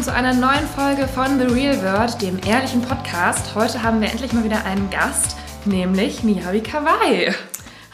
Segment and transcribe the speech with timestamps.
[0.00, 3.54] willkommen zu einer neuen Folge von The Real World, dem ehrlichen Podcast.
[3.54, 5.36] Heute haben wir endlich mal wieder einen Gast,
[5.66, 7.34] nämlich Miyabi Kawai.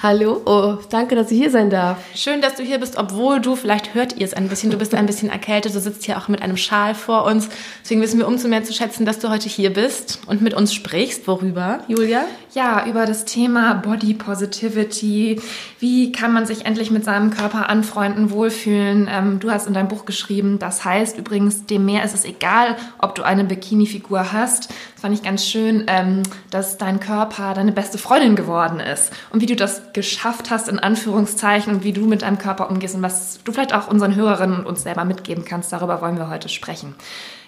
[0.01, 1.99] Hallo, oh, danke, dass ich hier sein darf.
[2.15, 4.95] Schön, dass du hier bist, obwohl du, vielleicht hört ihr es ein bisschen, du bist
[4.95, 7.49] ein bisschen erkältet, du sitzt hier auch mit einem Schal vor uns.
[7.83, 10.75] Deswegen wissen wir umso mehr zu schätzen, dass du heute hier bist und mit uns
[10.75, 11.27] sprichst.
[11.27, 12.27] Worüber, Julia?
[12.57, 15.43] Ja, über das Thema Body Positivity.
[15.79, 19.11] Wie kann man sich endlich mit seinem Körper anfreunden, wohlfühlen?
[19.13, 22.77] Ähm, du hast in deinem Buch geschrieben, das heißt übrigens, dem Meer ist es egal,
[22.99, 24.71] ob du eine Bikini-Figur hast.
[24.71, 29.13] Das fand ich ganz schön, ähm, dass dein Körper deine beste Freundin geworden ist.
[29.29, 32.95] Und wie du das geschafft hast, in Anführungszeichen, und wie du mit deinem Körper umgehst
[32.95, 35.75] und was du vielleicht auch unseren Hörerinnen und uns selber mitgeben kannst.
[35.75, 36.95] Darüber wollen wir heute sprechen.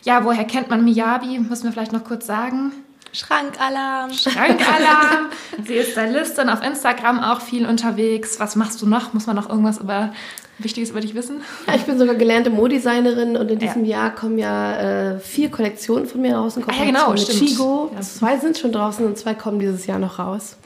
[0.02, 1.38] Ja, woher kennt man Miyabi?
[1.38, 2.72] Müssen wir vielleicht noch kurz sagen.
[3.12, 4.12] Schrankalarm.
[4.12, 5.30] Schrankalarm.
[5.64, 8.38] Sie ist Stylistin auf Instagram auch viel unterwegs.
[8.38, 9.14] Was machst du noch?
[9.14, 10.12] Muss man noch irgendwas über
[10.58, 11.42] Wichtiges über dich wissen?
[11.66, 13.98] Ja, ich bin sogar gelernte Modedesignerin und in diesem ja.
[13.98, 16.58] Jahr kommen ja äh, vier Kollektionen von mir raus.
[16.58, 17.48] Ah, ja, genau, mit stimmt.
[17.48, 17.90] Chigo.
[17.94, 18.00] Ja.
[18.00, 20.56] Zwei sind schon draußen und zwei kommen dieses Jahr noch raus.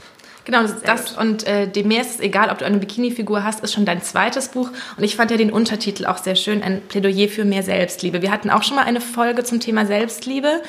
[0.45, 3.63] Genau, das, das und äh, dem Meer ist es egal, ob du eine Bikini-Figur hast,
[3.63, 4.71] ist schon dein zweites Buch.
[4.97, 8.23] Und ich fand ja den Untertitel auch sehr schön, ein Plädoyer für mehr Selbstliebe.
[8.23, 10.63] Wir hatten auch schon mal eine Folge zum Thema Selbstliebe,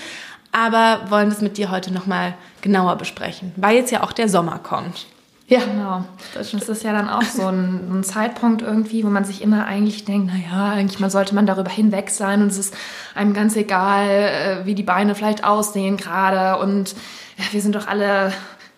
[0.54, 4.60] aber wollen das mit dir heute nochmal genauer besprechen, weil jetzt ja auch der Sommer
[4.60, 5.08] kommt.
[5.48, 6.06] Ja, genau.
[6.34, 10.06] Das ist ja dann auch so ein, ein, Zeitpunkt irgendwie, wo man sich immer eigentlich
[10.06, 12.76] denkt, naja, eigentlich mal sollte man darüber hinweg sein und es ist
[13.14, 16.96] einem ganz egal, äh, wie die Beine vielleicht aussehen gerade und
[17.38, 18.32] ja, wir sind doch alle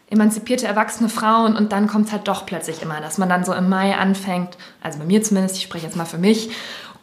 [0.09, 3.53] emanzipierte erwachsene Frauen und dann kommt es halt doch plötzlich immer, dass man dann so
[3.53, 6.49] im Mai anfängt, also bei mir zumindest, ich spreche jetzt mal für mich,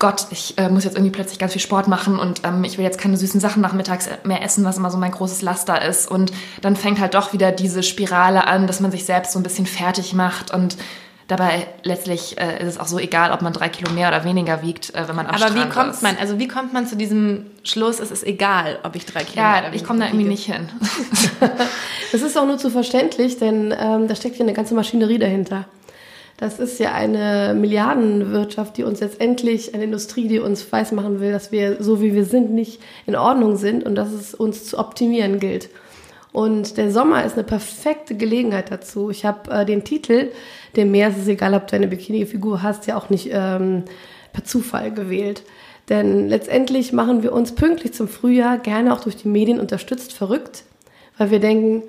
[0.03, 2.85] Gott, ich äh, muss jetzt irgendwie plötzlich ganz viel Sport machen und ähm, ich will
[2.85, 6.11] jetzt keine süßen Sachen nachmittags mehr essen, was immer so mein großes Laster ist.
[6.11, 9.45] Und dann fängt halt doch wieder diese Spirale an, dass man sich selbst so ein
[9.45, 10.77] bisschen fertig macht und
[11.29, 14.61] Dabei letztlich äh, ist es auch so egal, ob man drei Kilo mehr oder weniger
[14.61, 16.03] wiegt, äh, wenn man am Aber Strand wie kommt ist.
[16.03, 19.43] man, also wie kommt man zu diesem Schluss, es ist egal, ob ich drei Kilo
[19.43, 20.69] ja, mehr oder ich komme da irgendwie nicht hin.
[22.13, 25.65] das ist auch nur zu verständlich, denn ähm, da steckt ja eine ganze Maschinerie dahinter.
[26.43, 31.31] Das ist ja eine Milliardenwirtschaft, die uns jetzt endlich, eine Industrie, die uns weismachen will,
[31.31, 34.77] dass wir so wie wir sind nicht in Ordnung sind und dass es uns zu
[34.77, 35.69] optimieren gilt.
[36.33, 39.09] Und der Sommer ist eine perfekte Gelegenheit dazu.
[39.09, 40.33] Ich habe äh, den Titel,
[40.75, 43.85] dem Meer ist es egal, ob du eine Bikini-Figur hast, ja auch nicht ähm,
[44.33, 45.45] per Zufall gewählt.
[45.91, 50.65] Denn letztendlich machen wir uns pünktlich zum Frühjahr gerne auch durch die Medien unterstützt verrückt,
[51.19, 51.85] weil wir denken,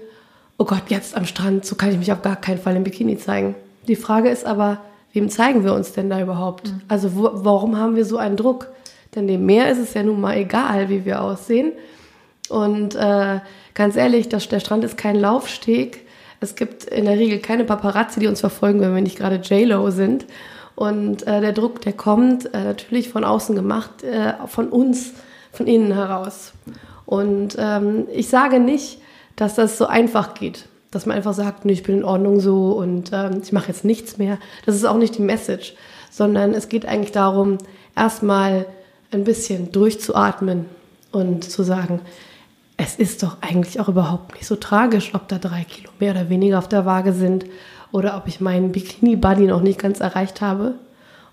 [0.60, 3.18] oh Gott, jetzt am Strand, so kann ich mich auf gar keinen Fall im Bikini
[3.18, 3.56] zeigen.
[3.88, 4.80] Die Frage ist aber,
[5.14, 6.70] wem zeigen wir uns denn da überhaupt?
[6.70, 6.82] Mhm.
[6.88, 8.68] Also wo, warum haben wir so einen Druck?
[9.16, 11.74] Denn dem Meer ist es ja nun mal egal, wie wir aussehen.
[12.50, 13.40] Und äh,
[13.74, 16.06] ganz ehrlich, das, der Strand ist kein Laufsteg.
[16.40, 19.92] Es gibt in der Regel keine Paparazzi, die uns verfolgen, wenn wir nicht gerade J-Lo
[19.92, 20.26] sind.
[20.76, 25.14] Und äh, der Druck, der kommt äh, natürlich von außen gemacht, äh, von uns,
[25.52, 26.54] von innen heraus.
[27.06, 29.00] Und ähm, ich sage nicht,
[29.36, 33.12] dass das so einfach geht, dass man einfach sagt, ich bin in Ordnung so und
[33.14, 34.38] ähm, ich mache jetzt nichts mehr.
[34.66, 35.74] Das ist auch nicht die Message,
[36.12, 37.58] sondern es geht eigentlich darum,
[37.96, 38.66] erstmal
[39.12, 40.66] ein bisschen durchzuatmen
[41.12, 42.02] und zu sagen,
[42.78, 46.30] es ist doch eigentlich auch überhaupt nicht so tragisch, ob da drei Kilo mehr oder
[46.30, 47.46] weniger auf der Waage sind
[47.92, 50.76] oder ob ich meinen Bikini-Buddy noch nicht ganz erreicht habe.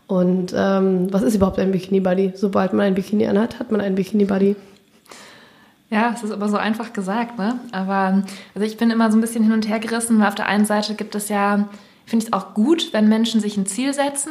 [0.06, 2.32] Und ähm, was ist überhaupt ein Bikini-Buddy?
[2.34, 4.56] Sobald man ein Bikini anhat, hat man einen Bikini-Buddy.
[5.90, 7.58] Ja, es ist aber so einfach gesagt, ne?
[7.72, 8.22] Aber
[8.54, 10.64] also ich bin immer so ein bisschen hin und her gerissen, weil auf der einen
[10.64, 11.68] Seite gibt es ja,
[12.06, 14.30] finde ich es auch gut, wenn Menschen sich ein Ziel setzen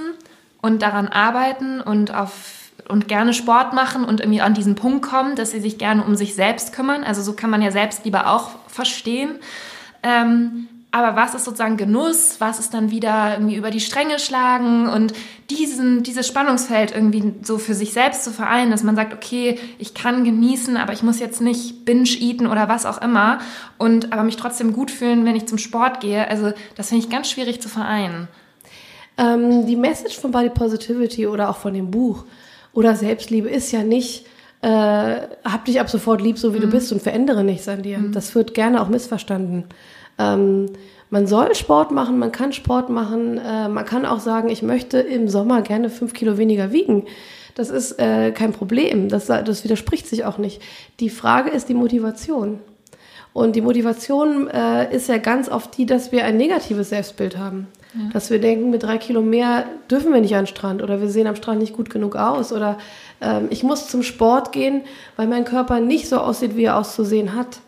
[0.61, 2.55] und daran arbeiten und auf
[2.87, 6.15] und gerne Sport machen und irgendwie an diesen Punkt kommen, dass sie sich gerne um
[6.15, 7.03] sich selbst kümmern.
[7.03, 9.35] Also so kann man ja selbst lieber auch verstehen.
[10.01, 12.37] Ähm, aber was ist sozusagen Genuss?
[12.39, 15.13] Was ist dann wieder irgendwie über die Stränge schlagen und
[15.51, 19.93] diesen, dieses Spannungsfeld irgendwie so für sich selbst zu vereinen, dass man sagt, okay, ich
[19.93, 23.37] kann genießen, aber ich muss jetzt nicht binge-eaten oder was auch immer
[23.77, 26.27] und aber mich trotzdem gut fühlen, wenn ich zum Sport gehe.
[26.27, 28.27] Also das finde ich ganz schwierig zu vereinen.
[29.19, 32.25] Ähm, die Message von Body Positivity oder auch von dem Buch
[32.73, 34.25] oder Selbstliebe ist ja nicht,
[34.61, 36.63] äh, hab dich ab sofort lieb, so wie mhm.
[36.63, 37.99] du bist und verändere nichts an dir.
[37.99, 38.11] Mhm.
[38.11, 39.65] Das wird gerne auch missverstanden.
[40.19, 40.67] Ähm,
[41.09, 44.99] man soll Sport machen, man kann Sport machen, äh, man kann auch sagen, ich möchte
[44.99, 47.05] im Sommer gerne fünf Kilo weniger wiegen.
[47.55, 50.61] Das ist äh, kein Problem, das, das widerspricht sich auch nicht.
[50.99, 52.59] Die Frage ist die Motivation.
[53.33, 57.67] Und die Motivation äh, ist ja ganz oft die, dass wir ein negatives Selbstbild haben.
[57.93, 58.11] Ja.
[58.13, 61.09] Dass wir denken, mit drei Kilo mehr dürfen wir nicht an den Strand oder wir
[61.09, 62.77] sehen am Strand nicht gut genug aus oder
[63.19, 64.81] ähm, ich muss zum Sport gehen,
[65.15, 67.59] weil mein Körper nicht so aussieht, wie er auszusehen hat.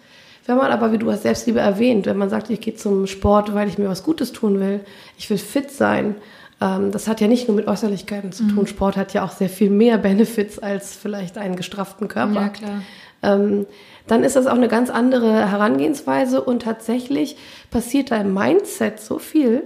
[0.52, 3.54] Wenn man aber, wie du hast Selbstliebe erwähnt, wenn man sagt, ich gehe zum Sport,
[3.54, 4.82] weil ich mir was Gutes tun will,
[5.18, 6.16] ich will fit sein,
[6.62, 8.68] Ähm, das hat ja nicht nur mit Äußerlichkeiten zu tun.
[8.68, 12.42] Sport hat ja auch sehr viel mehr Benefits als vielleicht einen gestrafften Körper.
[12.42, 12.82] Ja, klar.
[13.24, 13.66] Ähm,
[14.08, 17.38] dann ist das auch eine ganz andere Herangehensweise und tatsächlich
[17.70, 19.64] passiert da im Mindset so viel,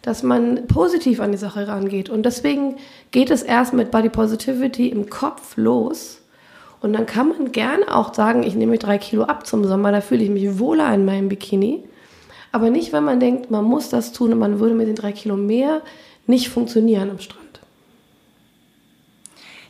[0.00, 2.08] dass man positiv an die Sache rangeht.
[2.08, 2.76] Und deswegen
[3.10, 6.21] geht es erst mit Body Positivity im Kopf los.
[6.82, 10.00] Und dann kann man gerne auch sagen, ich nehme drei Kilo ab zum Sommer, da
[10.00, 11.84] fühle ich mich wohler in meinem Bikini.
[12.50, 15.12] Aber nicht, wenn man denkt, man muss das tun und man würde mit den drei
[15.12, 15.80] Kilo mehr
[16.26, 17.60] nicht funktionieren am Strand.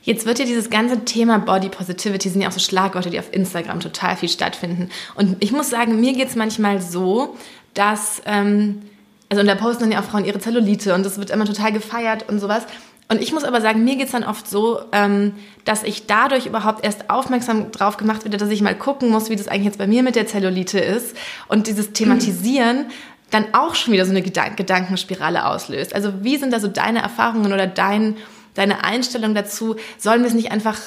[0.02, 3.32] Jetzt wird ja dieses ganze Thema Body Positivity, sind ja auch so Schlagworte, die auf
[3.32, 4.88] Instagram total viel stattfinden.
[5.14, 7.36] Und ich muss sagen, mir geht es manchmal so,
[7.74, 8.82] dass, ähm,
[9.28, 11.72] also und da posten dann ja auch Frauen ihre Zellulite und das wird immer total
[11.72, 12.66] gefeiert und sowas.
[13.12, 15.34] Und ich muss aber sagen, mir geht es dann oft so, ähm,
[15.66, 19.36] dass ich dadurch überhaupt erst aufmerksam drauf gemacht werde, dass ich mal gucken muss, wie
[19.36, 21.14] das eigentlich jetzt bei mir mit der Zellulite ist.
[21.46, 22.86] Und dieses Thematisieren
[23.30, 25.94] dann auch schon wieder so eine Gedan Gedankenspirale auslöst.
[25.94, 28.16] Also wie sind da so deine Erfahrungen oder dein
[28.54, 30.78] deine Einstellung dazu, sollen wir es nicht einfach,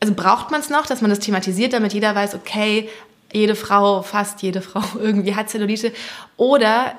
[0.00, 2.90] also braucht man es noch, dass man das thematisiert, damit jeder weiß, okay,
[3.32, 5.92] jede Frau, fast jede Frau irgendwie hat Zellulite,
[6.36, 6.92] oder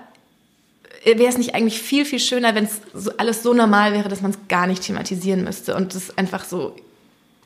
[1.06, 4.22] wäre es nicht eigentlich viel, viel schöner, wenn es so, alles so normal wäre, dass
[4.22, 6.76] man es gar nicht thematisieren müsste und es einfach so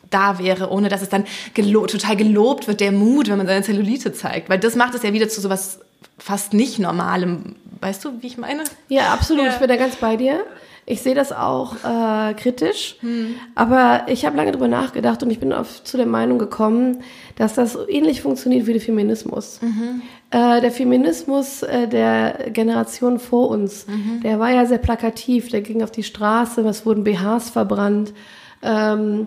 [0.10, 3.64] da wäre, ohne dass es dann gelo total gelobt wird, der Mut, wenn man seine
[3.64, 4.50] Zellulite zeigt.
[4.50, 5.80] Weil das macht es ja wieder zu sowas
[6.18, 7.56] fast nicht Normalem.
[7.82, 8.64] Weißt du, wie ich meine?
[8.88, 9.46] Ja, absolut.
[9.46, 9.54] Ja.
[9.54, 10.44] Ich bin da ganz bei dir.
[10.86, 13.36] Ich sehe das auch äh, kritisch, hm.
[13.54, 17.04] aber ich habe lange drüber nachgedacht und ich bin auf, zu der Meinung gekommen,
[17.36, 19.62] dass das ähnlich funktioniert wie der Feminismus.
[19.62, 20.02] Mhm.
[20.32, 24.22] Äh, der Feminismus äh, der Generation vor uns, mhm.
[24.22, 28.14] der war ja sehr plakativ, der ging auf die Straße, es wurden BHs verbrannt.
[28.62, 29.26] Ähm,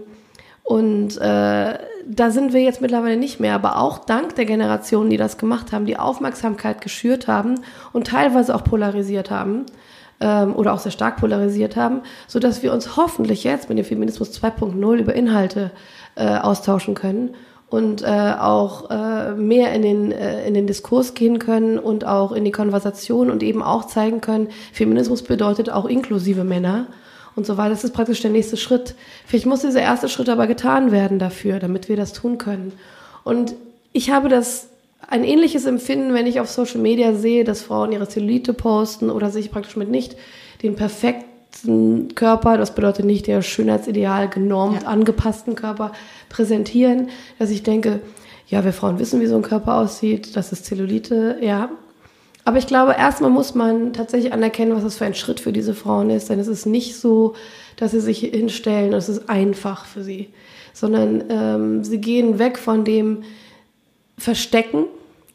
[0.62, 5.16] und äh, da sind wir jetzt mittlerweile nicht mehr, aber auch dank der Generationen, die
[5.16, 7.56] das gemacht haben, die Aufmerksamkeit geschürt haben
[7.92, 9.66] und teilweise auch polarisiert haben
[10.20, 13.84] ähm, oder auch sehr stark polarisiert haben, so dass wir uns hoffentlich jetzt mit dem
[13.84, 15.72] Feminismus 2.0 über Inhalte
[16.14, 17.34] äh, austauschen können
[17.72, 22.32] und äh, auch äh, mehr in den, äh, in den Diskurs gehen können und auch
[22.32, 26.88] in die Konversation und eben auch zeigen können, Feminismus bedeutet auch inklusive Männer
[27.34, 27.70] und so weiter.
[27.70, 28.94] Das ist praktisch der nächste Schritt.
[29.24, 32.74] Vielleicht muss dieser erste Schritt aber getan werden dafür, damit wir das tun können.
[33.24, 33.54] Und
[33.94, 34.68] ich habe das
[35.08, 39.30] ein ähnliches Empfinden, wenn ich auf Social Media sehe, dass Frauen ihre Zellulite posten oder
[39.30, 40.16] sich praktisch mit nicht
[40.62, 41.31] den perfekten
[42.14, 44.88] Körper, das bedeutet nicht der Schönheitsideal genormt ja.
[44.88, 45.92] angepassten Körper
[46.28, 48.00] präsentieren, dass ich denke,
[48.48, 51.70] ja, wir Frauen wissen, wie so ein Körper aussieht, das ist Zellulite, ja.
[52.44, 55.74] Aber ich glaube, erstmal muss man tatsächlich anerkennen, was das für ein Schritt für diese
[55.74, 57.34] Frauen ist, denn es ist nicht so,
[57.76, 60.30] dass sie sich hinstellen und es ist einfach für sie,
[60.72, 63.22] sondern ähm, sie gehen weg von dem,
[64.18, 64.84] verstecken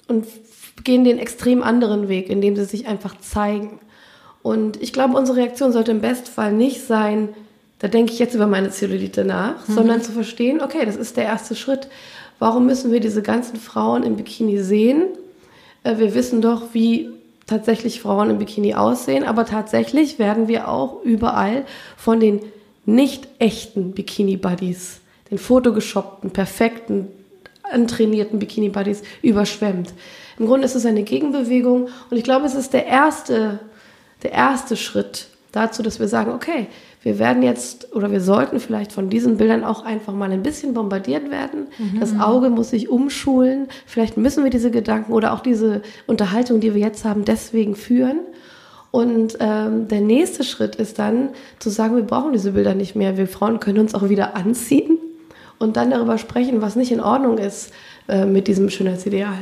[0.07, 0.25] und
[0.83, 3.79] gehen den extrem anderen Weg, indem sie sich einfach zeigen.
[4.47, 7.29] Und ich glaube, unsere Reaktion sollte im Bestfall nicht sein,
[7.79, 9.73] da denke ich jetzt über meine Zellulite nach, mhm.
[9.73, 11.89] sondern zu verstehen, okay, das ist der erste Schritt.
[12.39, 15.03] Warum müssen wir diese ganzen Frauen im Bikini sehen?
[15.83, 17.09] Äh, wir wissen doch, wie
[17.45, 21.65] tatsächlich Frauen im Bikini aussehen, aber tatsächlich werden wir auch überall
[21.97, 22.39] von den
[22.85, 27.09] nicht echten Bikini-Buddies, den fotogeshoppten, perfekten,
[27.69, 29.93] antrainierten Bikini-Buddies überschwemmt.
[30.39, 33.59] Im Grunde ist es eine Gegenbewegung und ich glaube, es ist der erste,
[34.23, 36.67] der erste Schritt dazu, dass wir sagen, okay,
[37.03, 40.73] wir werden jetzt oder wir sollten vielleicht von diesen Bildern auch einfach mal ein bisschen
[40.73, 41.67] bombardiert werden.
[41.77, 41.99] Mhm.
[41.99, 43.67] Das Auge muss sich umschulen.
[43.85, 48.19] Vielleicht müssen wir diese Gedanken oder auch diese Unterhaltung, die wir jetzt haben, deswegen führen.
[48.91, 53.15] Und ähm, der nächste Schritt ist dann zu sagen, wir brauchen diese Bilder nicht mehr.
[53.15, 54.97] Wir Frauen können uns auch wieder anziehen
[55.59, 57.71] und dann darüber sprechen, was nicht in Ordnung ist
[58.07, 59.37] äh, mit diesem Schönheitsideal.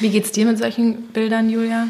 [0.00, 1.88] Wie geht's dir mit solchen Bildern, Julia?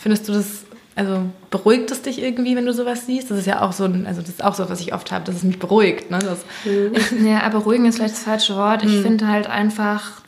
[0.00, 0.65] Findest du das,
[0.96, 3.30] also beruhigt es dich irgendwie, wenn du sowas siehst?
[3.30, 5.24] Das ist ja auch so ein, also das ist auch so, was ich oft habe,
[5.24, 6.10] dass es mich beruhigt.
[6.10, 6.18] Ne?
[6.18, 7.26] Das mhm.
[7.26, 8.82] ja, beruhigen ist vielleicht das falsche Wort.
[8.82, 9.02] Ich mhm.
[9.02, 10.22] finde halt einfach,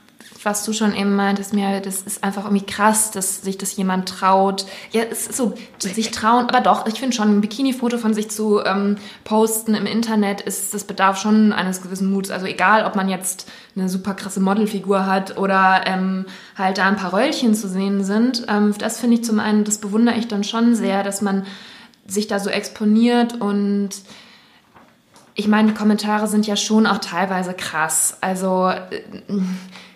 [0.49, 4.09] was du schon eben meintest, mir, das ist einfach irgendwie krass, dass sich das jemand
[4.09, 4.65] traut.
[4.93, 8.31] Ja, es ist so, sich trauen, aber doch, ich finde schon, ein Bikini-Foto von sich
[8.31, 12.31] zu ähm, posten im Internet, ist, das bedarf schon eines gewissen Muts.
[12.31, 16.25] Also egal, ob man jetzt eine super krasse Modelfigur hat oder ähm,
[16.57, 18.47] halt da ein paar Röllchen zu sehen sind.
[18.49, 21.45] Ähm, das finde ich zum einen, das bewundere ich dann schon sehr, dass man
[22.07, 23.91] sich da so exponiert und
[25.35, 28.17] ich meine, die Kommentare sind ja schon auch teilweise krass.
[28.23, 29.03] Also äh,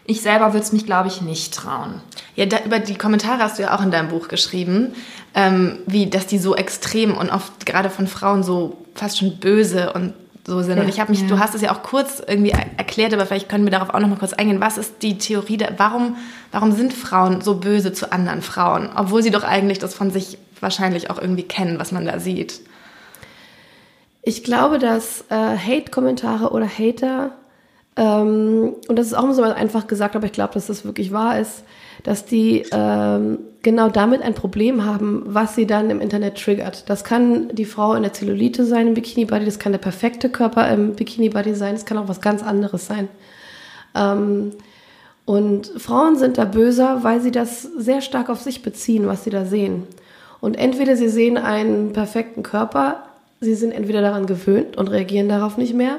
[0.04, 2.00] ich selber würde es mich, glaube ich, nicht trauen.
[2.35, 4.94] Ja, da, über die Kommentare hast du ja auch in deinem Buch geschrieben,
[5.35, 9.92] ähm, wie, dass die so extrem und oft gerade von Frauen so fast schon böse
[9.92, 10.14] und
[10.47, 10.76] so sind.
[10.76, 11.28] Ja, und ich habe mich, ja.
[11.28, 14.09] du hast es ja auch kurz irgendwie erklärt, aber vielleicht können wir darauf auch noch
[14.09, 14.61] mal kurz eingehen.
[14.61, 16.16] Was ist die Theorie, da, warum,
[16.50, 20.38] warum sind Frauen so böse zu anderen Frauen, obwohl sie doch eigentlich das von sich
[20.61, 22.61] wahrscheinlich auch irgendwie kennen, was man da sieht?
[24.23, 27.32] Ich glaube, dass äh, Hate-Kommentare oder Hater,
[27.96, 31.38] ähm, und das ist auch so einfach gesagt, aber ich glaube, dass das wirklich wahr
[31.38, 31.64] ist,
[32.04, 36.88] dass die ähm, genau damit ein Problem haben, was sie dann im Internet triggert.
[36.88, 40.68] Das kann die Frau in der Zellulite sein im Bikini-Body, das kann der perfekte Körper
[40.70, 43.08] im Bikini-Body sein, das kann auch was ganz anderes sein.
[43.94, 44.52] Ähm,
[45.25, 49.30] und Frauen sind da böser, weil sie das sehr stark auf sich beziehen, was sie
[49.30, 49.84] da sehen.
[50.40, 53.04] Und entweder sie sehen einen perfekten Körper,
[53.40, 55.99] sie sind entweder daran gewöhnt und reagieren darauf nicht mehr,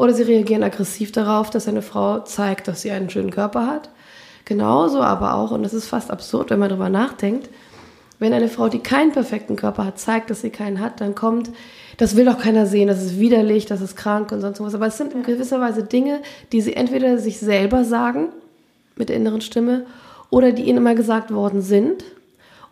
[0.00, 3.90] oder sie reagieren aggressiv darauf, dass eine Frau zeigt, dass sie einen schönen Körper hat.
[4.46, 7.50] Genauso aber auch, und das ist fast absurd, wenn man darüber nachdenkt,
[8.18, 11.50] wenn eine Frau, die keinen perfekten Körper hat, zeigt, dass sie keinen hat, dann kommt,
[11.98, 14.74] das will doch keiner sehen, das ist widerlich, das ist krank und sonst was.
[14.74, 18.30] Aber es sind in gewisser Weise Dinge, die sie entweder sich selber sagen,
[18.96, 19.84] mit der inneren Stimme,
[20.30, 22.04] oder die ihnen immer gesagt worden sind,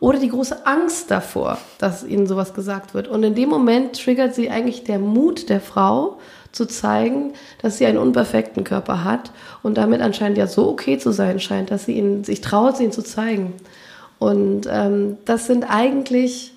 [0.01, 3.07] oder die große Angst davor, dass ihnen sowas gesagt wird.
[3.07, 6.19] Und in dem Moment triggert sie eigentlich der Mut der Frau,
[6.53, 11.13] zu zeigen, dass sie einen unperfekten Körper hat und damit anscheinend ja so okay zu
[11.13, 13.55] sein scheint, dass sie ihn, sich traut, ihn zu zeigen.
[14.19, 16.53] Und ähm, das sind eigentlich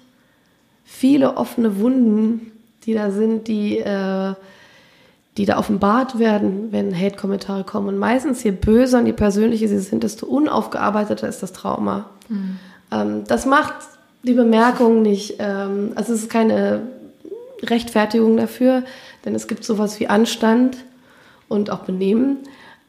[0.83, 2.51] viele offene Wunden,
[2.86, 4.33] die da sind, die, äh,
[5.38, 7.89] die da offenbart werden, wenn Hate-Kommentare kommen.
[7.89, 12.10] Und meistens, je böser und je persönlicher sie sind, desto unaufgearbeiteter ist das Trauma.
[12.29, 12.60] Mhm.
[12.91, 13.75] Ähm, das macht
[14.24, 16.81] die Bemerkung nicht, ähm, also es ist keine
[17.63, 18.83] Rechtfertigung dafür,
[19.25, 20.78] denn es gibt sowas wie Anstand
[21.48, 22.38] und auch Benehmen.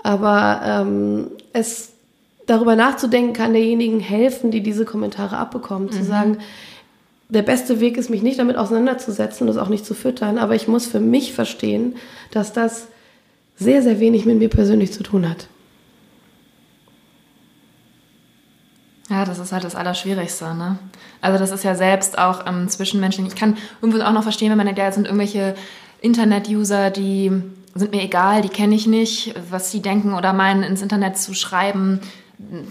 [0.03, 1.93] Aber ähm, es
[2.47, 5.93] darüber nachzudenken kann derjenigen helfen, die diese Kommentare abbekommen, mhm.
[5.93, 6.39] zu sagen,
[7.29, 10.55] der beste Weg ist, mich nicht damit auseinanderzusetzen und es auch nicht zu füttern, aber
[10.55, 11.97] ich muss für mich verstehen,
[12.31, 12.89] dass das
[13.57, 15.49] sehr, sehr wenig mit mir persönlich zu tun hat.
[19.09, 20.79] Ja, das ist halt das Allerschwierigste, ne?
[21.21, 23.27] Also das ist ja selbst auch ähm, zwischenmenschlich.
[23.27, 25.55] Ich kann irgendwo auch noch verstehen, wenn man denkt, ja, sind irgendwelche
[26.03, 27.33] Internet-User, die
[27.75, 31.33] sind mir egal, die kenne ich nicht, was sie denken oder meinen, ins Internet zu
[31.33, 32.01] schreiben.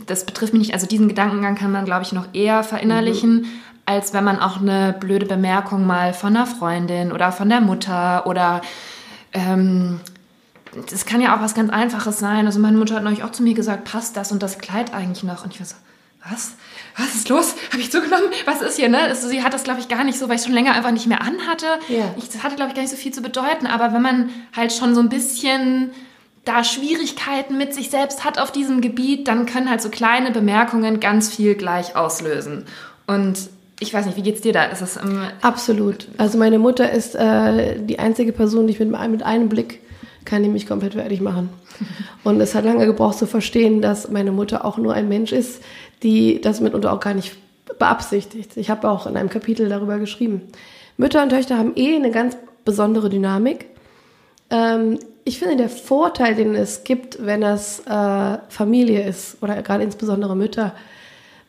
[0.05, 0.73] Das betrifft mich nicht.
[0.73, 3.45] Also diesen Gedankengang kann man, glaube ich, noch eher verinnerlichen, mhm.
[3.85, 8.27] als wenn man auch eine blöde Bemerkung mal von einer Freundin oder von der Mutter
[8.27, 8.61] oder
[9.33, 9.99] ähm,
[10.89, 12.45] das kann ja auch was ganz Einfaches sein.
[12.45, 15.23] Also meine Mutter hat neulich auch zu mir gesagt, passt das und das Kleid eigentlich
[15.23, 15.43] noch?
[15.43, 15.75] Und ich war so,
[16.29, 16.53] was?
[16.97, 17.55] Was ist los?
[17.71, 18.29] Habe ich zugenommen?
[18.45, 18.89] Was ist hier?
[18.89, 18.99] Ne?
[18.99, 21.07] Also sie hat das, glaube ich, gar nicht so, weil ich schon länger einfach nicht
[21.07, 21.65] mehr anhatte.
[21.87, 22.13] Ja.
[22.17, 23.65] Ich, das hatte, glaube ich, gar nicht so viel zu bedeuten.
[23.65, 25.91] Aber wenn man halt schon so ein bisschen
[26.45, 30.99] da Schwierigkeiten mit sich selbst hat auf diesem Gebiet, dann können halt so kleine Bemerkungen
[30.99, 32.65] ganz viel gleich auslösen.
[33.07, 33.37] Und
[33.79, 34.65] ich weiß nicht, wie geht's dir da?
[34.65, 36.07] Ist das ähm Absolut.
[36.17, 39.81] Also meine Mutter ist äh, die einzige Person, die ich mit, mit einem Blick
[40.25, 41.49] kann die mich komplett fertig machen.
[42.23, 45.63] Und es hat lange gebraucht zu verstehen, dass meine Mutter auch nur ein Mensch ist,
[46.03, 47.35] die das mitunter auch gar nicht
[47.79, 48.57] beabsichtigt.
[48.57, 50.43] Ich habe auch in einem Kapitel darüber geschrieben.
[50.97, 53.67] Mütter und Töchter haben eh eine ganz besondere Dynamik.
[54.49, 59.83] Ähm, ich finde, der Vorteil, den es gibt, wenn es äh, Familie ist, oder gerade
[59.83, 60.73] insbesondere Mütter,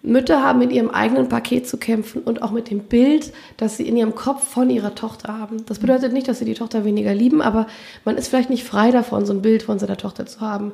[0.03, 3.87] Mütter haben in ihrem eigenen Paket zu kämpfen und auch mit dem Bild, das sie
[3.87, 5.65] in ihrem Kopf von ihrer Tochter haben.
[5.67, 7.69] Das bedeutet nicht, dass sie die Tochter weniger lieben, aber
[8.05, 10.73] man ist vielleicht nicht frei davon, so ein Bild von seiner Tochter zu haben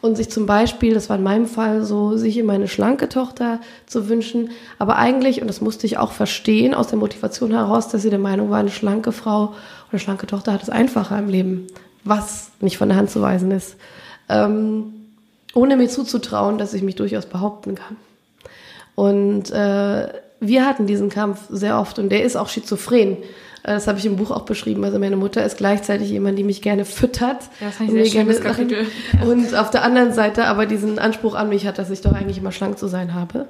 [0.00, 3.60] und sich zum Beispiel, das war in meinem Fall so, sich immer eine schlanke Tochter
[3.86, 4.50] zu wünschen.
[4.78, 8.20] Aber eigentlich, und das musste ich auch verstehen, aus der Motivation heraus, dass sie der
[8.20, 9.54] Meinung war, eine schlanke Frau
[9.88, 11.66] oder schlanke Tochter hat es einfacher im Leben,
[12.04, 13.76] was nicht von der Hand zu weisen ist.
[14.28, 14.92] Ähm,
[15.54, 17.96] ohne mir zuzutrauen, dass ich mich durchaus behaupten kann.
[18.94, 20.08] Und äh,
[20.40, 23.16] wir hatten diesen Kampf sehr oft und der ist auch schizophren.
[23.68, 24.82] Äh, das habe ich im Buch auch beschrieben.
[24.84, 27.42] Also meine Mutter ist gleichzeitig jemand, die mich gerne füttert.
[27.60, 28.86] Ja, das fand ich sehr schönes Kapitel.
[29.26, 32.38] Und auf der anderen Seite aber diesen Anspruch an mich hat, dass ich doch eigentlich
[32.38, 33.46] immer schlank zu sein habe.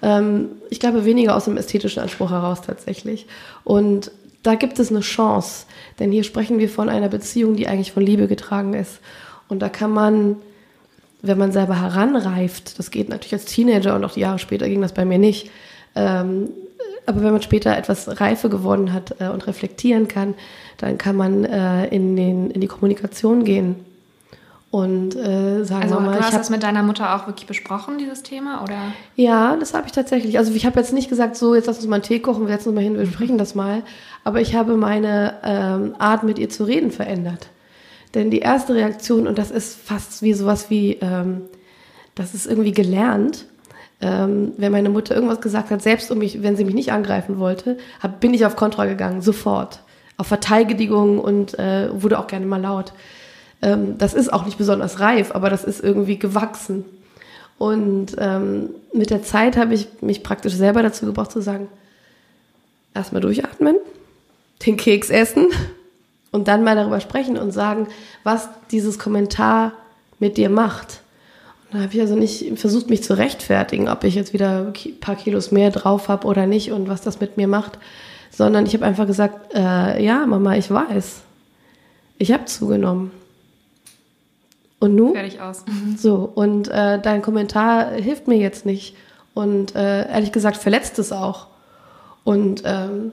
[0.00, 3.26] Ähm, ich glaube weniger aus dem ästhetischen Anspruch heraus tatsächlich.
[3.64, 4.10] Und
[4.42, 5.66] da gibt es eine Chance.
[5.98, 9.00] Denn hier sprechen wir von einer Beziehung, die eigentlich von Liebe getragen ist.
[9.48, 10.36] Und da kann man,
[11.20, 14.80] wenn man selber heranreift, das geht natürlich als Teenager und auch die Jahre später ging
[14.80, 15.50] das bei mir nicht,
[15.94, 16.50] ähm,
[17.08, 20.34] aber wenn man später etwas Reife geworden hat äh, und reflektieren kann,
[20.76, 23.76] dann kann man äh, in, den, in die Kommunikation gehen.
[24.70, 27.96] Und äh, sagen also, wir mal, du hast das mit deiner Mutter auch wirklich besprochen,
[27.96, 28.76] dieses Thema, oder?
[29.16, 30.36] Ja, das habe ich tatsächlich.
[30.36, 32.52] Also ich habe jetzt nicht gesagt, so jetzt lass uns mal einen Tee kochen, wir
[32.52, 33.82] setzen uns mal hin, wir besprechen das mal.
[34.24, 37.48] Aber ich habe meine ähm, Art, mit ihr zu reden, verändert.
[38.14, 41.42] Denn die erste Reaktion, und das ist fast wie sowas wie, ähm,
[42.14, 43.46] das ist irgendwie gelernt,
[44.00, 47.38] ähm, wenn meine Mutter irgendwas gesagt hat, selbst um mich, wenn sie mich nicht angreifen
[47.38, 49.80] wollte, hab, bin ich auf Kontra gegangen, sofort.
[50.16, 52.92] Auf Verteidigung und äh, wurde auch gerne mal laut.
[53.62, 56.84] Ähm, das ist auch nicht besonders reif, aber das ist irgendwie gewachsen.
[57.58, 61.68] Und ähm, mit der Zeit habe ich mich praktisch selber dazu gebracht zu sagen,
[62.94, 63.76] erstmal durchatmen,
[64.64, 65.48] den Keks essen,
[66.30, 67.88] Und dann mal darüber sprechen und sagen,
[68.22, 69.72] was dieses Kommentar
[70.18, 71.00] mit dir macht.
[71.70, 75.16] Da habe ich also nicht versucht, mich zu rechtfertigen, ob ich jetzt wieder ein paar
[75.16, 77.78] Kilos mehr drauf habe oder nicht und was das mit mir macht,
[78.30, 81.22] sondern ich habe einfach gesagt, äh, ja, Mama, ich weiß.
[82.18, 83.10] Ich habe zugenommen.
[84.80, 85.12] Und nun?
[85.12, 85.64] Fertig aus.
[85.96, 88.96] So, und äh, dein Kommentar hilft mir jetzt nicht.
[89.34, 91.48] Und äh, ehrlich gesagt verletzt es auch.
[92.24, 93.12] Und ähm,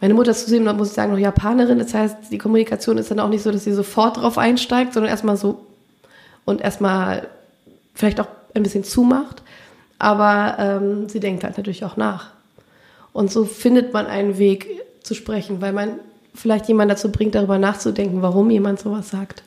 [0.00, 1.78] meine Mutter ist zudem, muss ich sagen, noch Japanerin.
[1.78, 5.10] Das heißt, die Kommunikation ist dann auch nicht so, dass sie sofort drauf einsteigt, sondern
[5.10, 5.64] erstmal so
[6.44, 7.28] und erstmal
[7.94, 9.42] vielleicht auch ein bisschen zumacht.
[9.98, 12.30] Aber ähm, sie denkt halt natürlich auch nach.
[13.12, 14.68] Und so findet man einen Weg
[15.02, 16.00] zu sprechen, weil man
[16.34, 19.42] vielleicht jemanden dazu bringt, darüber nachzudenken, warum jemand sowas sagt.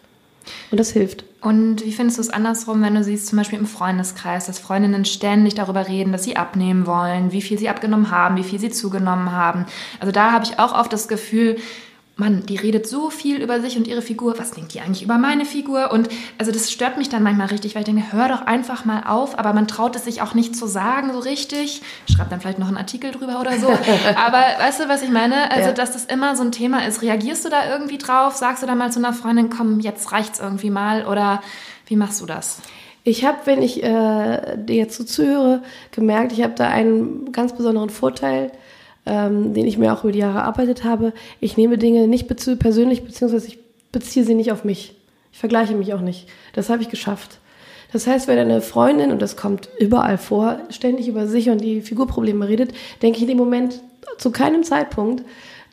[0.72, 1.26] Und das hilft.
[1.42, 5.04] Und wie findest du es andersrum, wenn du siehst, zum Beispiel im Freundeskreis, dass Freundinnen
[5.04, 8.70] ständig darüber reden, dass sie abnehmen wollen, wie viel sie abgenommen haben, wie viel sie
[8.70, 9.66] zugenommen haben?
[10.00, 11.58] Also da habe ich auch oft das Gefühl,
[12.20, 14.40] Mann, die redet so viel über sich und ihre Figur.
[14.40, 15.92] Was denkt die eigentlich über meine Figur?
[15.92, 16.10] Und
[16.40, 19.38] also das stört mich dann manchmal richtig, weil ich denke, hör doch einfach mal auf.
[19.38, 21.84] Aber man traut es sich auch nicht zu sagen so richtig.
[22.12, 23.68] Schreibt dann vielleicht noch einen Artikel drüber oder so.
[24.16, 25.52] aber weißt du, was ich meine?
[25.52, 25.74] Also, ja.
[25.74, 27.04] dass das immer so ein Thema ist.
[27.04, 28.36] Reagierst du da irgendwie drauf?
[28.36, 31.06] Sagst du da mal zu einer Freundin, komm, jetzt reicht's irgendwie mal?
[31.06, 31.44] Oder
[31.86, 32.62] wie machst du das?
[33.04, 37.56] Ich habe, wenn ich äh, dir jetzt so zuhöre, gemerkt, ich habe da einen ganz
[37.56, 38.52] besonderen Vorteil
[39.08, 41.14] ähm, den ich mir auch über die Jahre erarbeitet habe.
[41.40, 43.60] Ich nehme Dinge nicht bezie persönlich, beziehungsweise ich
[43.92, 44.96] beziehe sie nicht auf mich.
[45.32, 46.28] Ich vergleiche mich auch nicht.
[46.54, 47.40] Das habe ich geschafft.
[47.94, 51.82] Das heißt, wenn eine Freundin, und das kommt überall vor, ständig über sich und die
[51.82, 53.82] Figurprobleme redet, denke ich in dem Moment
[54.18, 55.24] zu keinem Zeitpunkt,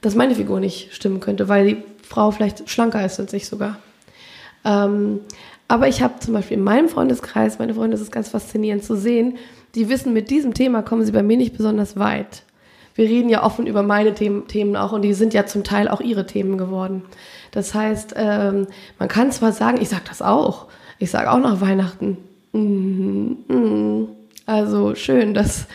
[0.01, 3.79] dass meine Figur nicht stimmen könnte, weil die Frau vielleicht schlanker ist als ich sogar.
[4.65, 5.21] Ähm,
[5.67, 8.97] aber ich habe zum Beispiel in meinem Freundeskreis, meine Freunde, das ist ganz faszinierend zu
[8.97, 9.39] sehen,
[9.75, 12.43] die wissen, mit diesem Thema kommen sie bei mir nicht besonders weit
[12.95, 15.89] wir reden ja offen über meine Themen, Themen auch und die sind ja zum Teil
[15.89, 17.03] auch ihre Themen geworden.
[17.51, 18.67] Das heißt, ähm,
[18.99, 20.67] man kann zwar sagen, ich sage das auch,
[20.99, 22.19] ich sage auch nach Weihnachten,
[22.53, 24.09] mm, mm,
[24.47, 25.67] also schön, das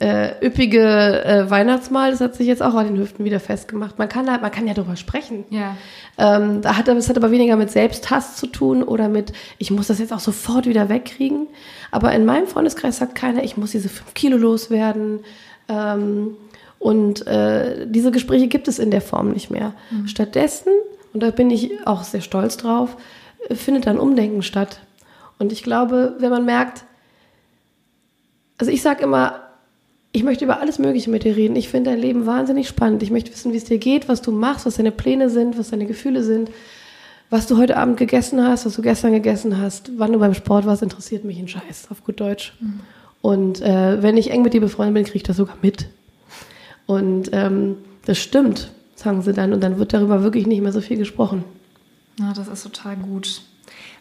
[0.00, 3.98] äh, üppige äh, Weihnachtsmahl, das hat sich jetzt auch an den Hüften wieder festgemacht.
[3.98, 5.44] Man kann, da, man kann ja darüber sprechen.
[5.50, 5.76] Ja.
[6.18, 9.86] Ähm, da hat, das hat aber weniger mit Selbsthass zu tun oder mit, ich muss
[9.86, 11.46] das jetzt auch sofort wieder wegkriegen.
[11.90, 15.20] Aber in meinem Freundeskreis sagt keiner, ich muss diese fünf Kilo loswerden.
[15.68, 16.36] Ähm,
[16.82, 19.72] und äh, diese Gespräche gibt es in der Form nicht mehr.
[19.92, 20.08] Mhm.
[20.08, 20.72] Stattdessen,
[21.14, 22.96] und da bin ich auch sehr stolz drauf,
[23.48, 24.80] äh, findet ein Umdenken statt.
[25.38, 26.82] Und ich glaube, wenn man merkt,
[28.58, 29.42] also ich sage immer,
[30.10, 31.54] ich möchte über alles Mögliche mit dir reden.
[31.54, 33.04] Ich finde dein Leben wahnsinnig spannend.
[33.04, 35.70] Ich möchte wissen, wie es dir geht, was du machst, was deine Pläne sind, was
[35.70, 36.50] deine Gefühle sind,
[37.30, 40.66] was du heute Abend gegessen hast, was du gestern gegessen hast, wann du beim Sport
[40.66, 42.54] warst, interessiert mich ein Scheiß, auf gut Deutsch.
[42.58, 42.80] Mhm.
[43.20, 45.86] Und äh, wenn ich eng mit dir befreundet bin, kriege ich das sogar mit.
[46.86, 49.52] Und ähm, das stimmt, sagen sie dann.
[49.52, 51.44] Und dann wird darüber wirklich nicht mehr so viel gesprochen.
[52.18, 53.42] Ja, das ist total gut.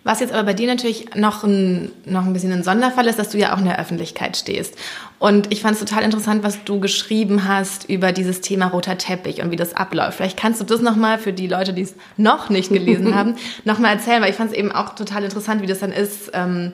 [0.03, 3.29] Was jetzt aber bei dir natürlich noch ein, noch ein bisschen ein Sonderfall ist, dass
[3.29, 4.75] du ja auch in der Öffentlichkeit stehst.
[5.19, 9.43] Und ich fand es total interessant, was du geschrieben hast über dieses Thema roter Teppich
[9.43, 10.17] und wie das abläuft.
[10.17, 13.93] Vielleicht kannst du das nochmal für die Leute, die es noch nicht gelesen haben, nochmal
[13.93, 16.31] erzählen, weil ich fand es eben auch total interessant, wie das dann ist.
[16.33, 16.73] Ähm,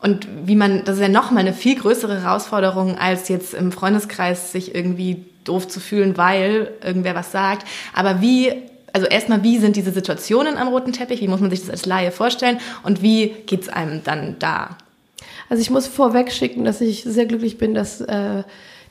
[0.00, 4.52] und wie man, das ist ja nochmal eine viel größere Herausforderung, als jetzt im Freundeskreis
[4.52, 7.66] sich irgendwie doof zu fühlen, weil irgendwer was sagt.
[7.94, 8.52] Aber wie,
[8.92, 11.20] also erstmal, wie sind diese Situationen am roten Teppich?
[11.20, 12.58] Wie muss man sich das als Laie vorstellen?
[12.82, 14.76] Und wie geht's einem dann da?
[15.48, 18.42] Also ich muss vorweg schicken, dass ich sehr glücklich bin, dass äh,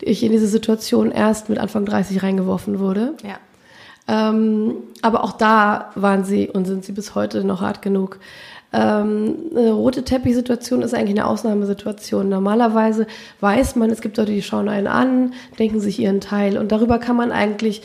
[0.01, 3.13] ich in diese Situation erst mit Anfang 30 reingeworfen wurde.
[3.23, 3.37] Ja.
[4.07, 8.19] Ähm, aber auch da waren sie und sind sie bis heute noch hart genug.
[8.73, 12.27] Ähm, eine rote Teppichsituation ist eigentlich eine Ausnahmesituation.
[12.27, 13.07] Normalerweise
[13.39, 16.99] weiß man, es gibt Leute, die schauen einen an, denken sich ihren Teil und darüber
[16.99, 17.81] kann man eigentlich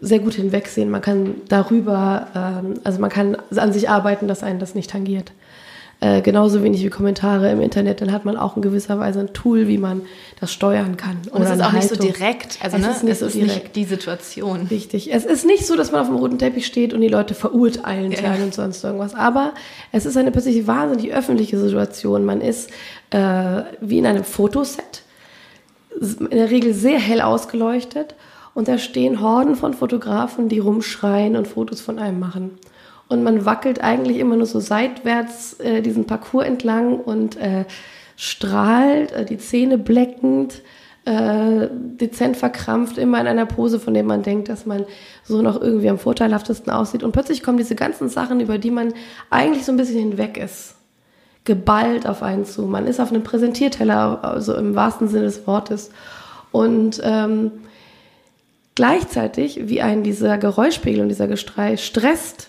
[0.00, 0.90] sehr gut hinwegsehen.
[0.90, 5.32] Man kann darüber, ähm, also man kann an sich arbeiten, dass einen das nicht tangiert.
[6.04, 9.32] Äh, genauso wenig wie Kommentare im Internet, dann hat man auch in gewisser Weise ein
[9.32, 10.02] Tool, wie man
[10.38, 11.16] das steuern kann.
[11.30, 12.90] Und es ist auch nicht so direkt, also es ne?
[12.90, 14.66] ist nicht, es so ist nicht die Situation.
[14.70, 15.14] Richtig.
[15.14, 18.12] Es ist nicht so, dass man auf dem roten Teppich steht und die Leute verurteilen
[18.12, 18.34] ja.
[18.34, 19.14] und sonst irgendwas.
[19.14, 19.54] Aber
[19.92, 22.26] es ist eine plötzlich wahnsinnig öffentliche Situation.
[22.26, 22.68] Man ist
[23.08, 25.04] äh, wie in einem Fotoset,
[25.98, 28.14] in der Regel sehr hell ausgeleuchtet
[28.52, 32.58] und da stehen Horden von Fotografen, die rumschreien und Fotos von einem machen
[33.08, 37.64] und man wackelt eigentlich immer nur so seitwärts äh, diesen Parcours entlang und äh,
[38.16, 40.62] strahlt, äh, die Zähne bleckend,
[41.04, 44.86] äh, dezent verkrampft, immer in einer Pose, von der man denkt, dass man
[45.22, 47.02] so noch irgendwie am vorteilhaftesten aussieht.
[47.02, 48.94] Und plötzlich kommen diese ganzen Sachen, über die man
[49.28, 50.76] eigentlich so ein bisschen hinweg ist,
[51.44, 52.62] geballt auf einen zu.
[52.62, 55.90] Man ist auf einem Präsentierteller, also im wahrsten Sinne des Wortes.
[56.52, 57.50] Und ähm,
[58.74, 62.48] gleichzeitig, wie einen dieser Geräuschpegel und dieser Gestrei stresst,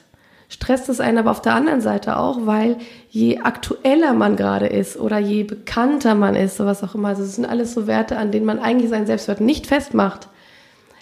[0.55, 2.77] stresst es einen aber auf der anderen Seite auch, weil
[3.09, 7.23] je aktueller man gerade ist oder je bekannter man ist, so was auch immer, also
[7.23, 10.29] das sind alles so Werte, an denen man eigentlich seinen Selbstwert nicht festmacht,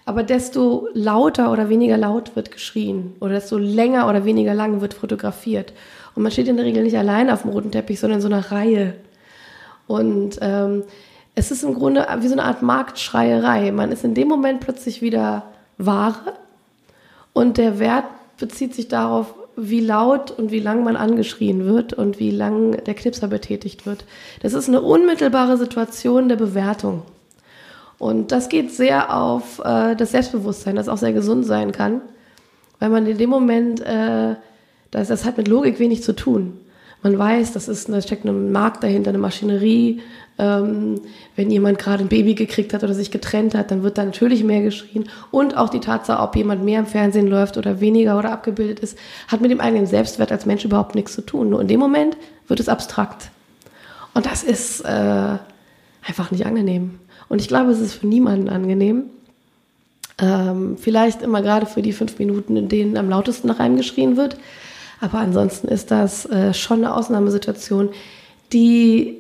[0.06, 4.96] aber desto lauter oder weniger laut wird geschrien oder desto länger oder weniger lang wird
[4.96, 5.72] fotografiert.
[6.16, 8.28] Und man steht in der Regel nicht allein auf dem roten Teppich, sondern in so
[8.28, 8.96] einer Reihe.
[9.86, 10.84] Und ähm,
[11.36, 13.72] es ist im Grunde wie so eine Art Marktschreierei.
[13.72, 15.44] Man ist in dem Moment plötzlich wieder
[15.78, 16.34] Ware
[17.34, 18.06] und der Wert
[18.38, 22.94] bezieht sich darauf, wie laut und wie lang man angeschrien wird und wie lang der
[22.94, 24.06] Knipser betätigt wird.
[24.42, 27.04] Das ist eine unmittelbare Situation der Bewertung.
[28.00, 32.02] Und das geht sehr auf äh, das Selbstbewusstsein, das auch sehr gesund sein kann,
[32.80, 34.36] weil man in dem Moment, äh,
[34.92, 36.60] das, das hat mit Logik wenig zu tun.
[37.04, 40.02] Man weiß, das ist, da steckt ein Markt dahinter, eine Maschinerie.
[40.40, 41.02] Ähm,
[41.36, 44.44] wenn jemand gerade ein Baby gekriegt hat oder sich getrennt hat, dann wird da natürlich
[44.44, 45.10] mehr geschrien.
[45.30, 48.98] Und auch die Tatsache, ob jemand mehr im Fernsehen läuft oder weniger oder abgebildet ist,
[49.28, 51.50] hat mit dem eigenen Selbstwert als Mensch überhaupt nichts zu tun.
[51.50, 53.30] Nur in dem Moment wird es abstrakt.
[54.14, 55.38] Und das ist äh,
[56.08, 57.00] einfach nicht angenehm.
[57.30, 59.04] Und ich glaube, es ist für niemanden angenehm.
[60.20, 64.16] Ähm, vielleicht immer gerade für die fünf Minuten, in denen am lautesten nach einem geschrien
[64.16, 64.38] wird.
[65.04, 67.90] Aber ansonsten ist das äh, schon eine Ausnahmesituation,
[68.54, 69.18] die,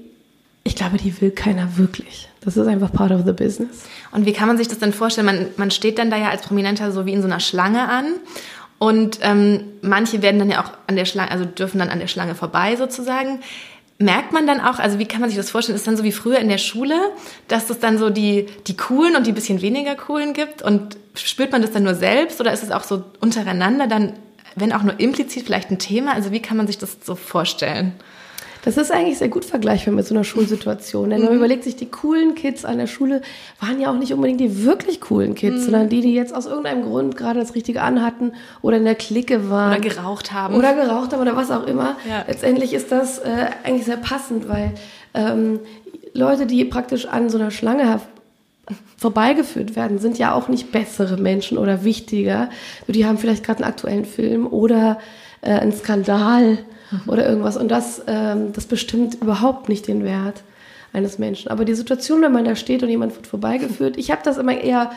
[0.63, 2.29] ich glaube, die will keiner wirklich.
[2.39, 3.83] Das ist einfach part of the business.
[4.11, 5.25] Und wie kann man sich das denn vorstellen?
[5.25, 8.05] Man, man steht dann da ja als Prominenter so wie in so einer Schlange an.
[8.79, 12.07] Und ähm, manche werden dann ja auch an der Schlange, also dürfen dann an der
[12.07, 13.41] Schlange vorbei sozusagen.
[13.99, 15.75] Merkt man dann auch, also wie kann man sich das vorstellen?
[15.75, 16.95] Ist dann so wie früher in der Schule,
[17.49, 20.61] dass es dann so die, die coolen und die bisschen weniger coolen gibt?
[20.61, 24.13] Und spürt man das dann nur selbst oder ist es auch so untereinander dann
[24.55, 26.13] wenn auch nur implizit vielleicht ein Thema?
[26.13, 27.93] Also wie kann man sich das so vorstellen?
[28.63, 31.09] Das ist eigentlich sehr gut vergleichbar mit so einer Schulsituation.
[31.09, 31.25] Denn mhm.
[31.25, 33.21] man überlegt sich, die coolen Kids an der Schule
[33.59, 35.61] waren ja auch nicht unbedingt die wirklich coolen Kids, mhm.
[35.63, 39.49] sondern die, die jetzt aus irgendeinem Grund gerade das Richtige anhatten oder in der Clique
[39.49, 39.79] waren.
[39.79, 40.55] Oder geraucht haben.
[40.55, 41.97] Oder geraucht haben oder was auch immer.
[42.09, 42.23] Ja.
[42.25, 44.71] Letztendlich ist das äh, eigentlich sehr passend, weil
[45.13, 45.59] ähm,
[46.13, 47.89] Leute, die praktisch an so einer Schlange
[48.97, 52.49] vorbeigeführt werden, sind ja auch nicht bessere Menschen oder wichtiger.
[52.87, 54.99] Die haben vielleicht gerade einen aktuellen Film oder
[55.41, 56.59] äh, einen Skandal
[56.91, 57.01] mhm.
[57.07, 57.57] oder irgendwas.
[57.57, 60.43] Und das, ähm, das bestimmt überhaupt nicht den Wert
[60.93, 61.51] eines Menschen.
[61.51, 64.57] Aber die Situation, wenn man da steht und jemand wird vorbeigeführt, ich habe das immer
[64.57, 64.91] eher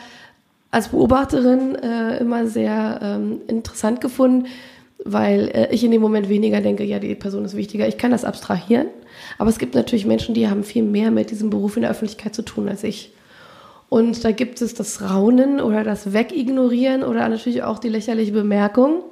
[0.71, 4.47] als Beobachterin äh, immer sehr ähm, interessant gefunden,
[5.03, 7.87] weil äh, ich in dem Moment weniger denke, ja, die Person ist wichtiger.
[7.87, 8.87] Ich kann das abstrahieren.
[9.37, 12.35] Aber es gibt natürlich Menschen, die haben viel mehr mit diesem Beruf in der Öffentlichkeit
[12.35, 13.11] zu tun als ich.
[13.89, 19.03] Und da gibt es das Raunen oder das Wegignorieren oder natürlich auch die lächerliche Bemerkung.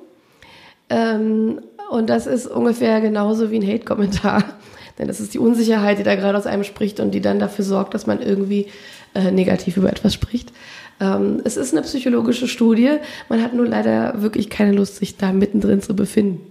[0.90, 4.44] Ähm, und das ist ungefähr genauso wie ein Hate-Kommentar.
[4.98, 7.66] Denn das ist die Unsicherheit, die da gerade aus einem spricht und die dann dafür
[7.66, 8.68] sorgt, dass man irgendwie
[9.14, 10.52] äh, negativ über etwas spricht.
[11.00, 12.92] Ähm, es ist eine psychologische Studie.
[13.28, 16.42] Man hat nur leider wirklich keine Lust, sich da mittendrin zu befinden.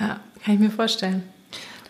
[0.00, 1.22] Ja, kann ich mir vorstellen.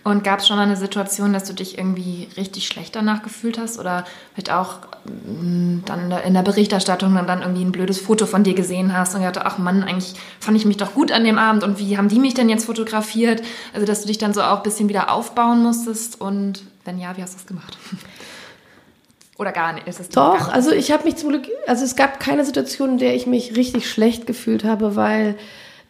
[0.04, 3.56] Und gab es schon mal eine Situation, dass du dich irgendwie richtig schlecht danach gefühlt
[3.56, 8.42] hast oder vielleicht auch mm, dann in der Berichterstattung dann, irgendwie ein blödes Foto von
[8.42, 11.38] dir gesehen hast und gedacht, ach Mann, eigentlich fand ich mich doch gut an dem
[11.38, 13.42] Abend und wie haben die mich denn jetzt fotografiert?
[13.72, 17.16] Also, dass du dich dann so auch ein bisschen wieder aufbauen musstest und wenn ja,
[17.16, 17.78] wie hast du das gemacht?
[19.38, 19.86] Oder gar nicht?
[19.86, 20.52] Ist es doch, nicht?
[20.52, 23.56] also ich habe mich zum Glück, also es gab keine Situation, in der ich mich
[23.56, 25.36] richtig schlecht gefühlt habe, weil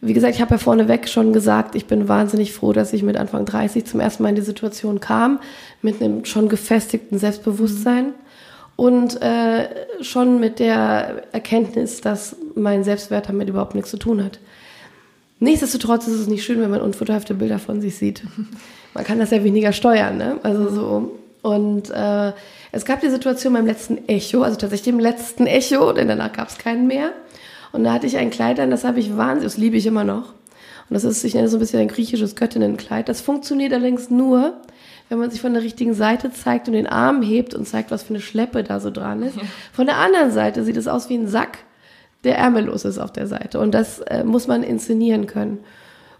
[0.04, 3.16] wie gesagt, ich habe ja vorneweg schon gesagt, ich bin wahnsinnig froh, dass ich mit
[3.16, 5.38] Anfang 30 zum ersten Mal in die Situation kam,
[5.80, 8.12] mit einem schon gefestigten Selbstbewusstsein
[8.74, 9.68] und äh,
[10.02, 14.40] schon mit der Erkenntnis, dass mein Selbstwert damit überhaupt nichts zu tun hat.
[15.38, 18.24] Nichtsdestotrotz ist es nicht schön, wenn man unfotohafte Bilder von sich sieht.
[18.94, 20.38] Man kann das ja weniger steuern, ne?
[20.42, 21.18] Also so.
[21.42, 22.32] Und äh,
[22.72, 26.48] es gab die Situation beim letzten Echo, also tatsächlich im letzten Echo, denn danach gab
[26.48, 27.12] es keinen mehr.
[27.72, 30.04] Und da hatte ich ein Kleid an, das habe ich wahnsinnig, das liebe ich immer
[30.04, 30.34] noch.
[30.88, 33.08] Und das ist, ich nenne es so ein bisschen ein griechisches Göttinnenkleid.
[33.08, 34.60] Das funktioniert allerdings nur,
[35.08, 38.02] wenn man sich von der richtigen Seite zeigt und den Arm hebt und zeigt, was
[38.02, 39.36] für eine Schleppe da so dran ist.
[39.72, 41.58] Von der anderen Seite sieht es aus wie ein Sack,
[42.24, 43.58] der ärmellos ist auf der Seite.
[43.58, 45.58] Und das äh, muss man inszenieren können.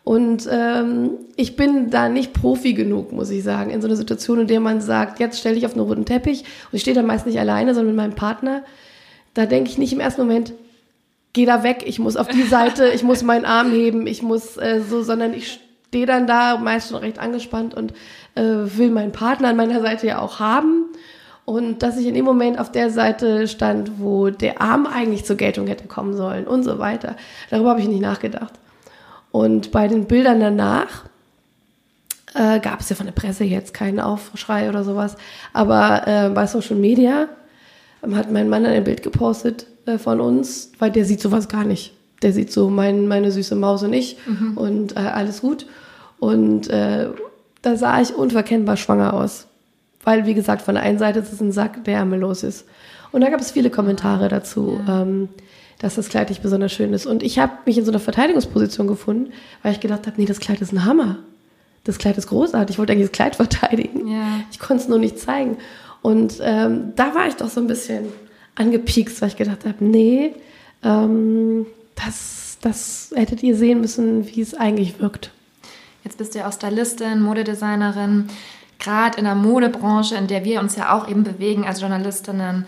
[0.04, 4.40] Und ähm, ich bin da nicht Profi genug, muss ich sagen, in so einer Situation,
[4.40, 7.02] in der man sagt, jetzt stell dich auf einen roten Teppich und ich stehe da
[7.02, 8.64] meist nicht alleine, sondern mit meinem Partner.
[9.34, 10.52] Da denke ich nicht im ersten Moment,
[11.32, 14.56] geh da weg, ich muss auf die Seite, ich muss meinen Arm heben, ich muss
[14.56, 17.92] äh, so, sondern ich stehe dann da meist schon recht angespannt und
[18.34, 20.86] äh, will meinen Partner an meiner Seite ja auch haben.
[21.44, 25.36] Und dass ich in dem Moment auf der Seite stand, wo der Arm eigentlich zur
[25.36, 27.16] Geltung hätte kommen sollen und so weiter.
[27.50, 28.52] Darüber habe ich nicht nachgedacht.
[29.32, 31.04] Und bei den Bildern danach
[32.34, 35.16] äh, gab es ja von der Presse jetzt keinen Aufschrei oder sowas.
[35.52, 37.28] Aber äh, bei Social Media
[38.14, 41.94] hat mein Mann ein Bild gepostet, äh, von uns, weil der sieht sowas gar nicht.
[42.22, 44.56] der sieht so mein, meine süße Maus und ich mhm.
[44.56, 45.66] und äh, alles gut.
[46.20, 47.08] Und äh,
[47.62, 49.48] da sah ich unverkennbar schwanger aus.
[50.04, 52.64] Weil, wie gesagt, von der einen Seite ist es ein Sack, der ärmellos ist.
[53.12, 55.02] Und da gab es viele Kommentare dazu, ja.
[55.02, 55.28] ähm,
[55.78, 57.06] dass das Kleid nicht besonders schön ist.
[57.06, 60.40] Und ich habe mich in so einer Verteidigungsposition gefunden, weil ich gedacht habe, nee, das
[60.40, 61.18] Kleid ist ein Hammer.
[61.84, 62.74] Das Kleid ist großartig.
[62.74, 64.08] Ich wollte eigentlich das Kleid verteidigen.
[64.08, 64.40] Ja.
[64.50, 65.58] Ich konnte es nur nicht zeigen.
[66.02, 68.06] Und ähm, da war ich doch so ein bisschen
[68.54, 70.32] angepiekst, weil ich gedacht habe, nee,
[70.82, 75.30] ähm, das, das hättet ihr sehen müssen, wie es eigentlich wirkt.
[76.04, 78.28] Jetzt bist du ja auch Stylistin, Modedesignerin.
[78.78, 82.66] Gerade in der Modebranche, in der wir uns ja auch eben bewegen als Journalistinnen,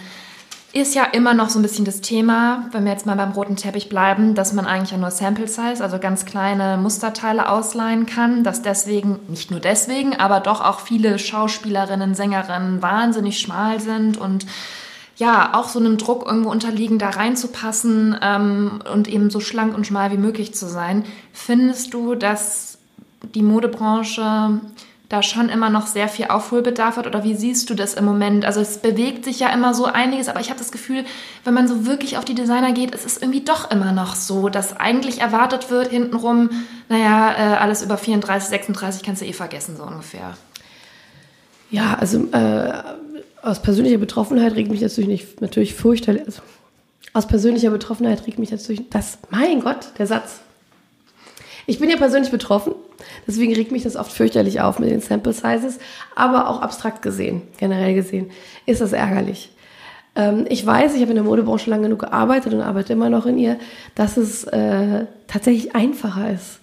[0.73, 3.55] ist ja immer noch so ein bisschen das Thema, wenn wir jetzt mal beim roten
[3.55, 8.43] Teppich bleiben, dass man eigentlich ja nur Sample Size, also ganz kleine Musterteile ausleihen kann,
[8.43, 14.47] dass deswegen, nicht nur deswegen, aber doch auch viele Schauspielerinnen, Sängerinnen wahnsinnig schmal sind und
[15.17, 19.87] ja, auch so einem Druck irgendwo unterliegen, da reinzupassen ähm, und eben so schlank und
[19.87, 21.05] schmal wie möglich zu sein.
[21.33, 22.79] Findest du, dass
[23.35, 24.61] die Modebranche
[25.09, 27.07] da schon immer noch sehr viel Aufholbedarf hat?
[27.07, 28.45] Oder wie siehst du das im Moment?
[28.45, 31.05] Also es bewegt sich ja immer so einiges, aber ich habe das Gefühl,
[31.45, 34.49] wenn man so wirklich auf die Designer geht, es ist irgendwie doch immer noch so,
[34.49, 36.51] dass eigentlich erwartet wird hintenrum,
[36.89, 40.35] naja, äh, alles über 34, 36 kannst du eh vergessen, so ungefähr.
[41.71, 42.73] Ja, also äh,
[43.45, 46.17] aus persönlicher Betroffenheit regt mich natürlich nicht, natürlich furchtbar.
[46.25, 46.43] Also,
[47.13, 50.41] aus persönlicher Betroffenheit regt mich natürlich das, mein Gott, der Satz.
[51.67, 52.75] Ich bin ja persönlich betroffen,
[53.27, 55.79] deswegen regt mich das oft fürchterlich auf mit den Sample Sizes,
[56.15, 58.31] aber auch abstrakt gesehen, generell gesehen,
[58.67, 59.51] ist das ärgerlich.
[60.17, 63.27] Ähm, ich weiß, ich habe in der Modebranche lange genug gearbeitet und arbeite immer noch
[63.27, 63.59] in ihr,
[63.95, 66.59] dass es äh, tatsächlich einfacher ist,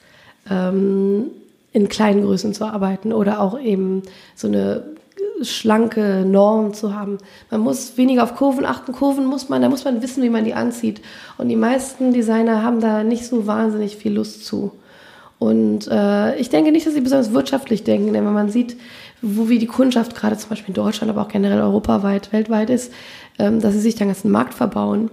[0.49, 1.31] ähm,
[1.73, 4.03] in kleinen Größen zu arbeiten oder auch eben
[4.35, 4.83] so eine
[5.43, 7.17] schlanke Norm zu haben.
[7.49, 8.91] Man muss weniger auf Kurven achten.
[8.91, 11.01] Kurven muss man, da muss man wissen, wie man die anzieht.
[11.37, 14.71] Und die meisten Designer haben da nicht so wahnsinnig viel Lust zu.
[15.39, 18.77] Und äh, ich denke nicht, dass sie besonders wirtschaftlich denken, denn wenn man sieht,
[19.23, 22.93] wo wie die Kundschaft gerade zum Beispiel in Deutschland, aber auch generell europaweit, weltweit ist,
[23.39, 25.09] ähm, dass sie sich den ganzen Markt verbauen.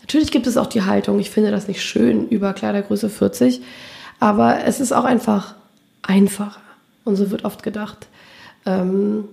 [0.00, 3.60] Natürlich gibt es auch die Haltung, ich finde das nicht schön über Kleidergröße 40,
[4.20, 5.54] aber es ist auch einfach
[6.02, 6.60] einfacher.
[7.04, 8.06] Und so wird oft gedacht.
[8.64, 9.24] Ähm,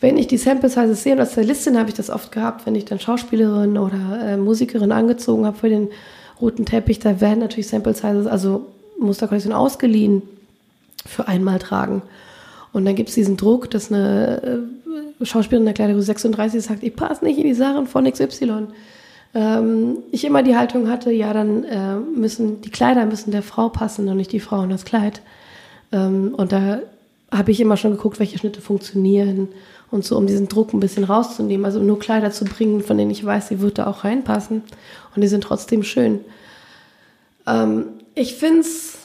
[0.00, 2.74] wenn ich die Sample Sizes sehe, und als Stylistin habe ich das oft gehabt, wenn
[2.74, 5.88] ich dann Schauspielerin oder äh, Musikerin angezogen habe für den
[6.40, 8.66] roten Teppich, da werden natürlich Sample Sizes, also
[8.98, 10.22] Musterkollektion ausgeliehen
[11.06, 12.02] für einmal tragen.
[12.72, 14.66] Und dann gibt es diesen Druck, dass eine
[15.20, 18.66] äh, Schauspielerin der Kleidergröße 36 sagt, ich passe nicht in die Sachen von XY.
[19.34, 23.70] Ähm, ich immer die Haltung hatte, ja, dann äh, müssen die Kleider müssen der Frau
[23.70, 25.22] passen und nicht die Frau und das Kleid.
[25.90, 26.80] Ähm, und da
[27.30, 29.48] habe ich immer schon geguckt, welche Schnitte funktionieren
[29.90, 31.64] und so, um diesen Druck ein bisschen rauszunehmen.
[31.64, 34.62] Also nur Kleider zu bringen, von denen ich weiß, sie wird da auch reinpassen
[35.14, 36.20] und die sind trotzdem schön.
[37.46, 38.98] Ähm, ich finde es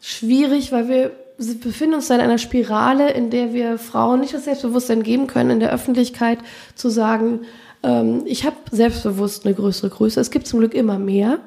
[0.00, 1.12] schwierig, weil wir
[1.60, 5.50] befinden uns da in einer Spirale, in der wir Frauen nicht das Selbstbewusstsein geben können,
[5.50, 6.38] in der Öffentlichkeit
[6.74, 7.40] zu sagen,
[7.82, 10.20] ähm, ich habe selbstbewusst eine größere Größe.
[10.20, 11.38] Es gibt zum Glück immer mehr,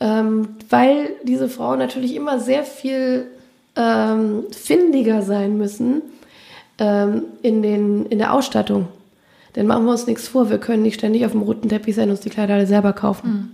[0.00, 3.26] ähm, weil diese Frauen natürlich immer sehr viel
[3.76, 6.02] ähm, findiger sein müssen
[6.78, 8.88] ähm, in, den, in der Ausstattung.
[9.56, 12.04] Denn machen wir uns nichts vor, wir können nicht ständig auf dem roten Teppich sein
[12.04, 13.50] und uns die Kleider alle selber kaufen, mhm.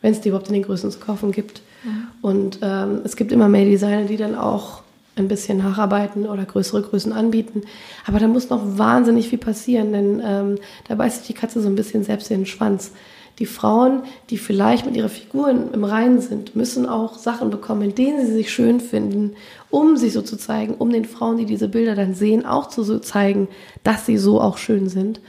[0.00, 1.62] wenn es die überhaupt in den Größen zu kaufen gibt.
[1.82, 2.06] Mhm.
[2.22, 4.82] Und ähm, es gibt immer mehr Designer, die dann auch
[5.16, 7.62] ein bisschen nacharbeiten oder größere Größen anbieten.
[8.06, 11.68] Aber da muss noch wahnsinnig viel passieren, denn ähm, da beißt sich die Katze so
[11.68, 12.92] ein bisschen selbst in den Schwanz.
[13.40, 17.94] Die Frauen, die vielleicht mit ihrer Figur im Reinen sind, müssen auch Sachen bekommen, in
[17.94, 19.34] denen sie sich schön finden,
[19.70, 22.82] um sich so zu zeigen, um den Frauen, die diese Bilder dann sehen, auch zu
[22.82, 23.48] so zeigen,
[23.82, 25.22] dass sie so auch schön sind.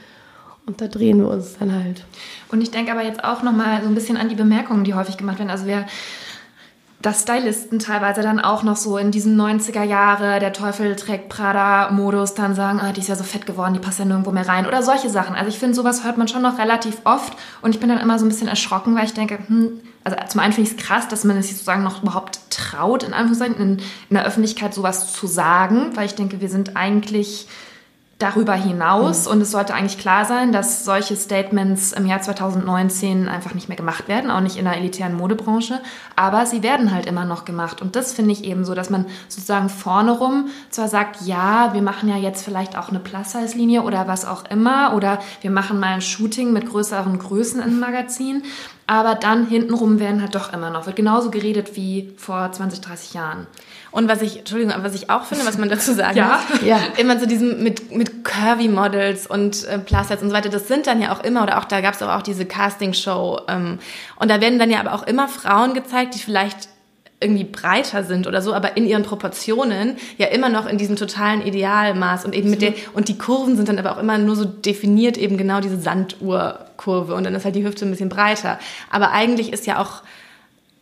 [0.65, 2.04] Und da drehen wir uns dann halt.
[2.52, 5.17] Und ich denke aber jetzt auch nochmal so ein bisschen an die Bemerkungen, die häufig
[5.17, 5.50] gemacht werden.
[5.50, 5.86] Also wir
[7.01, 12.35] dass Stylisten teilweise dann auch noch so in diesen 90er Jahre, der Teufel trägt Prada-Modus,
[12.35, 14.67] dann sagen, ah, die ist ja so fett geworden, die passt ja nirgendwo mehr rein.
[14.67, 15.35] Oder solche Sachen.
[15.35, 18.19] Also ich finde, sowas hört man schon noch relativ oft und ich bin dann immer
[18.19, 21.07] so ein bisschen erschrocken, weil ich denke, hm, also zum einen finde ich es krass,
[21.07, 23.77] dass man sich sozusagen noch überhaupt traut, in Anführungszeichen, in,
[24.09, 27.47] in der Öffentlichkeit sowas zu sagen, weil ich denke, wir sind eigentlich
[28.21, 29.25] darüber hinaus.
[29.25, 29.31] Mhm.
[29.31, 33.77] Und es sollte eigentlich klar sein, dass solche Statements im Jahr 2019 einfach nicht mehr
[33.77, 35.79] gemacht werden, auch nicht in der elitären Modebranche.
[36.15, 37.81] Aber sie werden halt immer noch gemacht.
[37.81, 41.81] Und das finde ich eben so, dass man sozusagen vorne rum zwar sagt, ja, wir
[41.81, 45.93] machen ja jetzt vielleicht auch eine Plus-Size-Linie oder was auch immer, oder wir machen mal
[45.93, 48.43] ein Shooting mit größeren Größen im Magazin.
[48.91, 53.13] Aber dann hintenrum werden halt doch immer noch, wird genauso geredet wie vor 20, 30
[53.13, 53.47] Jahren.
[53.89, 56.41] Und was ich, Entschuldigung, was ich auch finde, was man dazu sagen Ja.
[56.51, 56.77] muss, Ja.
[56.97, 61.01] immer so diesem mit, mit Curvy-Models und äh, Plus-Size und so weiter, das sind dann
[61.01, 63.80] ja auch immer, oder auch da gab es aber auch diese Casting-Show ähm,
[64.17, 66.67] und da werden dann ja aber auch immer Frauen gezeigt, die vielleicht
[67.21, 71.45] irgendwie breiter sind oder so, aber in ihren Proportionen ja immer noch in diesem totalen
[71.45, 74.45] Idealmaß und eben mit der, und die Kurven sind dann aber auch immer nur so
[74.45, 78.60] definiert eben genau diese Sanduhrkurve und dann ist halt die Hüfte ein bisschen breiter.
[78.89, 80.01] Aber eigentlich ist ja auch,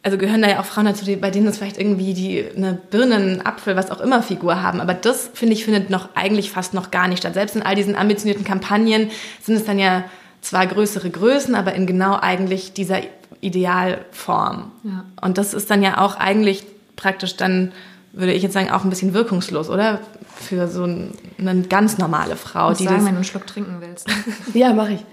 [0.02, 2.80] also gehören da ja auch Frauen dazu, die, bei denen es vielleicht irgendwie die eine
[2.90, 4.80] Birnen, Apfel, was auch immer Figur haben.
[4.80, 7.34] Aber das, finde ich, findet noch eigentlich fast noch gar nicht statt.
[7.34, 9.12] Selbst in all diesen ambitionierten Kampagnen
[9.44, 10.06] sind es dann ja
[10.40, 13.02] zwar größere Größen, aber in genau eigentlich dieser
[13.42, 14.72] Idealform.
[14.84, 15.06] Ja.
[15.22, 17.72] Und das ist dann ja auch eigentlich praktisch dann,
[18.14, 20.00] würde ich jetzt sagen, auch ein bisschen wirkungslos, oder?
[20.36, 23.06] Für so ein, eine ganz normale Frau, die sagen, das.
[23.06, 24.08] wenn du einen Schluck trinken willst.
[24.08, 24.14] ne?
[24.54, 25.06] Ja, mache ich.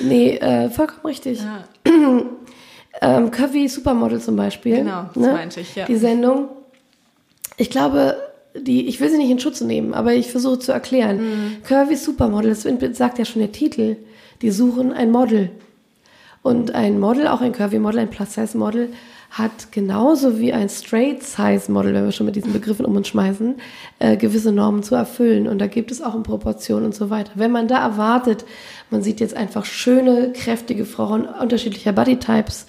[0.00, 1.40] Nee, äh, vollkommen richtig.
[1.40, 1.64] Ja.
[3.00, 4.74] Ähm, Curvy Supermodel zum Beispiel.
[4.74, 4.78] ne?
[4.80, 5.86] Genau, das meinte ich, ja.
[5.86, 6.48] Die Sendung.
[7.56, 8.16] Ich glaube,
[8.54, 11.16] die, ich will sie nicht in Schutz nehmen, aber ich versuche zu erklären.
[11.16, 11.56] Mhm.
[11.64, 12.66] Curvy Supermodel, das
[12.98, 13.96] sagt ja schon der Titel.
[14.42, 15.50] Die suchen ein Model.
[16.42, 18.88] Und ein Model, auch ein Curvy Model, ein Plus-Size-Model,
[19.30, 23.54] hat genauso wie ein Straight-Size-Model, wenn wir schon mit diesen Begriffen um uns schmeißen,
[23.98, 25.48] äh, gewisse Normen zu erfüllen.
[25.48, 27.32] Und da gibt es auch in Proportionen und so weiter.
[27.36, 28.44] Wenn man da erwartet,
[28.90, 32.66] man sieht jetzt einfach schöne, kräftige Frauen unterschiedlicher Bodytypes,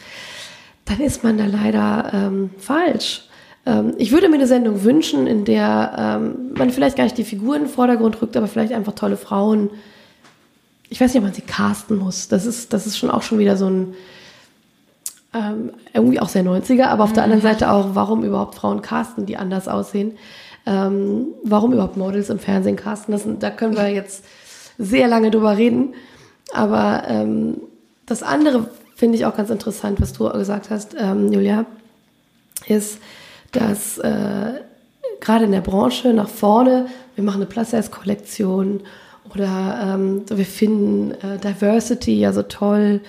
[0.85, 3.27] dann ist man da leider ähm, falsch.
[3.65, 7.23] Ähm, ich würde mir eine Sendung wünschen, in der ähm, man vielleicht gar nicht die
[7.23, 9.69] Figuren in den Vordergrund rückt, aber vielleicht einfach tolle Frauen.
[10.93, 12.27] Ich weiß nicht, ob man sie casten muss.
[12.27, 13.95] Das ist, das ist schon auch schon wieder so ein
[15.33, 19.25] ähm, irgendwie auch sehr 90er, aber auf der anderen Seite auch, warum überhaupt Frauen casten,
[19.25, 20.19] die anders aussehen.
[20.67, 23.11] Ähm, warum überhaupt Models im Fernsehen casten.
[23.11, 24.23] Das, da können wir jetzt
[24.77, 25.95] sehr lange drüber reden.
[26.53, 27.57] Aber ähm,
[28.05, 31.65] das andere finde ich auch ganz interessant, was du gesagt hast, ähm, Julia,
[32.67, 32.99] ist,
[33.51, 34.61] dass äh,
[35.21, 38.81] gerade in der Branche nach vorne, wir machen eine Plus-Size-Kollektion
[39.33, 43.01] oder ähm, wir finden äh, Diversity ja so toll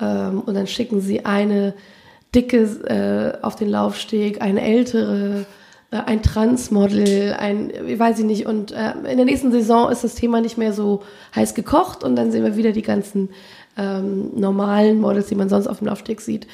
[0.00, 1.74] ähm, und dann schicken sie eine
[2.34, 5.46] dicke äh, auf den Laufsteg, eine ältere,
[5.90, 10.04] äh, ein Transmodel, ein, ich weiß ich nicht, und äh, in der nächsten Saison ist
[10.04, 11.02] das Thema nicht mehr so
[11.34, 13.30] heiß gekocht und dann sehen wir wieder die ganzen
[13.76, 16.46] ähm, normalen Models, die man sonst auf dem Laufsteg sieht.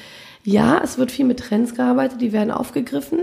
[0.43, 3.19] Ja, es wird viel mit Trends gearbeitet, die werden aufgegriffen.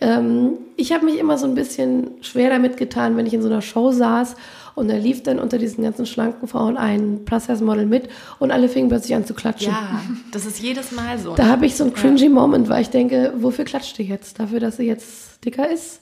[0.00, 3.48] Ähm, ich habe mich immer so ein bisschen schwer damit getan, wenn ich in so
[3.48, 4.36] einer Show saß
[4.78, 8.88] und da lief dann unter diesen ganzen schlanken Frauen ein Plus-Size-Model mit und alle fingen
[8.88, 9.72] plötzlich an zu klatschen.
[9.72, 10.00] Ja,
[10.32, 11.34] das ist jedes Mal so.
[11.34, 14.38] Da habe ich so einen cringy Moment, weil ich denke, wofür klatscht ihr jetzt?
[14.38, 16.00] Dafür, dass sie jetzt dicker ist?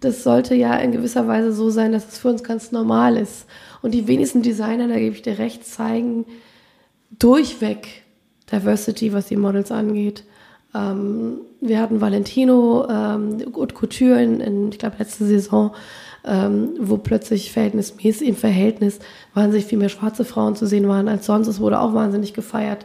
[0.00, 3.46] Das sollte ja in gewisser Weise so sein, dass es für uns ganz normal ist.
[3.80, 6.26] Und die wenigsten Designer, da gebe ich dir recht, zeigen
[7.18, 8.02] durchweg
[8.50, 10.24] Diversity, was die Models angeht.
[10.74, 15.74] Ähm, wir hatten Valentino ähm, Haute Couture in, in ich glaube, letzte Saison,
[16.26, 18.98] ähm, wo plötzlich verhältnismäßig im Verhältnis
[19.34, 21.46] wahnsinnig viel mehr schwarze Frauen zu sehen waren als sonst.
[21.46, 22.84] Es wurde auch wahnsinnig gefeiert.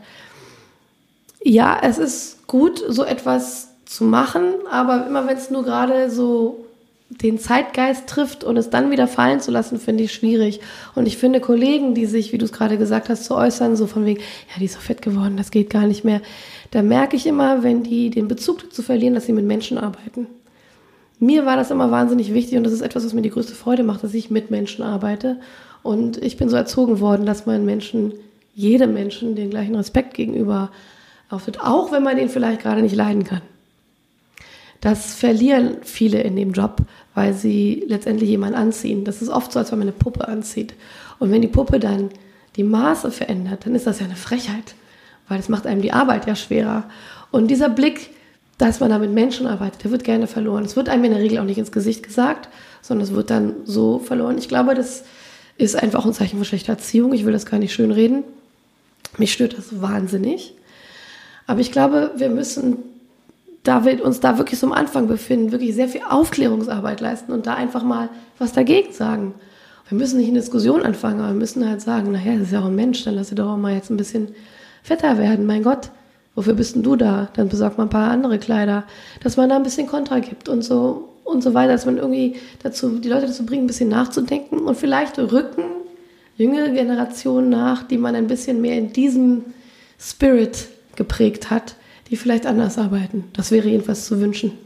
[1.43, 6.65] Ja, es ist gut, so etwas zu machen, aber immer wenn es nur gerade so
[7.09, 10.61] den Zeitgeist trifft und es dann wieder fallen zu lassen, finde ich schwierig.
[10.95, 13.85] Und ich finde Kollegen, die sich, wie du es gerade gesagt hast, zu äußern, so
[13.85, 16.21] von wegen, ja, die ist so fett geworden, das geht gar nicht mehr.
[16.71, 20.27] Da merke ich immer, wenn die den Bezug dazu verlieren, dass sie mit Menschen arbeiten.
[21.21, 23.83] Mir war das immer wahnsinnig wichtig und das ist etwas, was mir die größte Freude
[23.83, 25.39] macht, dass ich mit Menschen arbeite.
[25.83, 28.13] Und ich bin so erzogen worden, dass man Menschen,
[28.55, 30.71] jedem Menschen, den gleichen Respekt gegenüber
[31.29, 33.43] auftritt, auch wenn man den vielleicht gerade nicht leiden kann.
[34.81, 36.77] Das verlieren viele in dem Job,
[37.13, 39.05] weil sie letztendlich jemanden anziehen.
[39.05, 40.73] Das ist oft so, als wenn man eine Puppe anzieht.
[41.19, 42.09] Und wenn die Puppe dann
[42.55, 44.73] die Maße verändert, dann ist das ja eine Frechheit,
[45.27, 46.85] weil das macht einem die Arbeit ja schwerer.
[47.29, 48.09] Und dieser Blick,
[48.61, 50.63] dass man da mit Menschen arbeitet, der wird gerne verloren.
[50.63, 52.47] Es wird einem in der Regel auch nicht ins Gesicht gesagt,
[52.83, 54.37] sondern es wird dann so verloren.
[54.37, 55.03] Ich glaube, das
[55.57, 57.11] ist einfach ein Zeichen von schlechter Erziehung.
[57.13, 58.23] Ich will das gar nicht schön reden.
[59.17, 60.53] Mich stört das wahnsinnig.
[61.47, 62.77] Aber ich glaube, wir müssen
[63.63, 67.45] da wir uns da wirklich so am Anfang befinden, wirklich sehr viel Aufklärungsarbeit leisten und
[67.45, 68.09] da einfach mal
[68.39, 69.33] was dagegen sagen.
[69.87, 72.61] Wir müssen nicht eine Diskussion anfangen, aber wir müssen halt sagen, naja, das ist ja
[72.61, 74.29] auch ein Mensch, dann lass sie doch auch mal jetzt ein bisschen
[74.81, 75.91] fetter werden, mein Gott.
[76.35, 77.29] Wofür bist denn du da?
[77.33, 78.85] Dann besorgt man ein paar andere Kleider,
[79.21, 82.35] dass man da ein bisschen Kontra gibt und so und so weiter, dass man irgendwie
[82.63, 85.63] dazu, die Leute dazu bringt, ein bisschen nachzudenken und vielleicht rücken
[86.37, 89.45] jüngere Generationen nach, die man ein bisschen mehr in diesem
[89.99, 91.75] Spirit geprägt hat,
[92.09, 93.25] die vielleicht anders arbeiten.
[93.33, 94.57] Das wäre jedenfalls zu wünschen.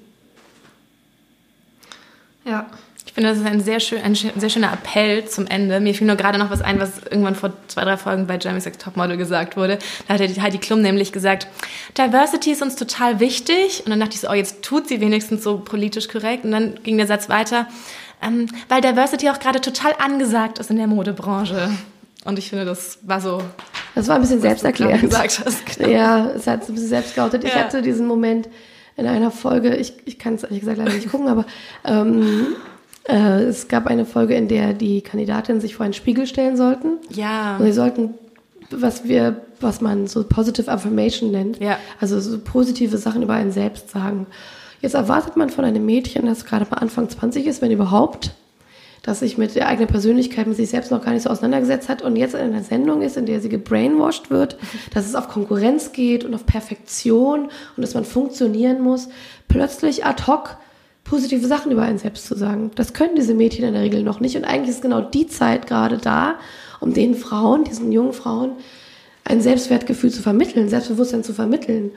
[2.46, 2.68] Ja.
[3.16, 5.80] Ich finde, das ist ein sehr, schön, ein sehr schöner Appell zum Ende.
[5.80, 8.60] Mir fiel nur gerade noch was ein, was irgendwann vor zwei, drei Folgen bei Jeremy
[8.60, 9.80] Sex Topmodel gesagt wurde.
[10.06, 11.48] Da hat Heidi Klum nämlich gesagt,
[11.98, 13.84] Diversity ist uns total wichtig.
[13.86, 16.44] Und dann dachte ich so, oh, jetzt tut sie wenigstens so politisch korrekt.
[16.44, 17.68] Und dann ging der Satz weiter,
[18.22, 21.70] ähm, weil Diversity auch gerade total angesagt ist in der Modebranche.
[22.26, 23.42] Und ich finde, das war so.
[23.96, 25.04] Das war ein bisschen selbsterklärend.
[25.04, 25.66] gesagt hast.
[25.78, 25.90] Genau.
[25.94, 27.46] Ja, es hat so ein bisschen selbst geoutet.
[27.46, 27.50] Ja.
[27.50, 28.50] Ich hatte diesen Moment
[28.98, 31.46] in einer Folge, ich, ich kann es ehrlich gesagt leider nicht gucken, aber
[31.86, 32.48] ähm,
[33.08, 36.98] äh, es gab eine Folge, in der die Kandidatinnen sich vor einen Spiegel stellen sollten.
[37.10, 37.58] Ja.
[37.58, 38.16] Und sie sollten,
[38.72, 41.78] was wir, was man so Positive Affirmation nennt, ja.
[42.00, 44.28] also so positive Sachen über einen selbst sagen.
[44.82, 48.32] Jetzt erwartet man von einem Mädchen, das gerade mal Anfang 20 ist, wenn überhaupt,
[49.04, 52.02] dass sich mit der eigenen Persönlichkeit, mit sich selbst noch gar nicht so auseinandergesetzt hat
[52.02, 54.58] und jetzt in einer Sendung ist, in der sie gebrainwashed wird,
[54.94, 59.10] dass es auf Konkurrenz geht und auf Perfektion und dass man funktionieren muss,
[59.48, 60.58] plötzlich ad hoc
[61.06, 62.72] positive Sachen über einen selbst zu sagen.
[62.76, 65.68] Das können diese Mädchen in der Regel noch nicht und eigentlich ist genau die Zeit
[65.68, 66.36] gerade da,
[66.82, 68.52] um den Frauen, diesen jungen Frauen,
[69.24, 71.92] ein Selbstwertgefühl zu vermitteln, Selbstbewusstsein zu vermitteln.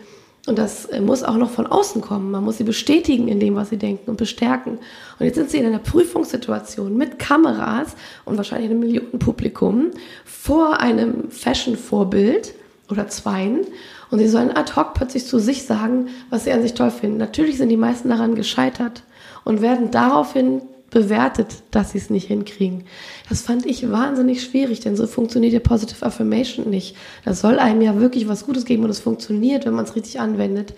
[0.47, 2.31] Und das äh, muss auch noch von außen kommen.
[2.31, 4.79] Man muss sie bestätigen in dem, was sie denken und bestärken.
[5.19, 9.91] Und jetzt sind sie in einer Prüfungssituation mit Kameras und wahrscheinlich einem Millionenpublikum
[10.25, 12.55] vor einem Fashion-Vorbild
[12.91, 13.67] oder zweien.
[14.11, 17.19] Und sie sollen ad hoc plötzlich zu sich sagen, was sie an sich toll finden.
[17.19, 19.03] Natürlich sind die meisten daran gescheitert
[19.45, 22.85] und werden daraufhin bewertet, dass sie es nicht hinkriegen.
[23.29, 26.97] Das fand ich wahnsinnig schwierig, denn so funktioniert ja Positive Affirmation nicht.
[27.25, 30.21] Das soll einem ja wirklich was Gutes geben und es funktioniert, wenn man es richtig
[30.21, 30.75] anwendet.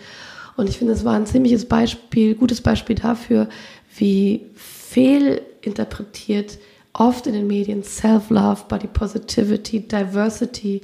[0.56, 3.48] Und ich finde, es war ein ziemliches Beispiel, gutes Beispiel dafür,
[3.96, 6.58] wie fehlinterpretiert
[6.92, 10.82] oft in den Medien Self-Love, Body Positivity, Diversity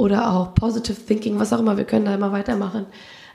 [0.00, 2.86] oder auch Positive Thinking, was auch immer, wir können da immer weitermachen,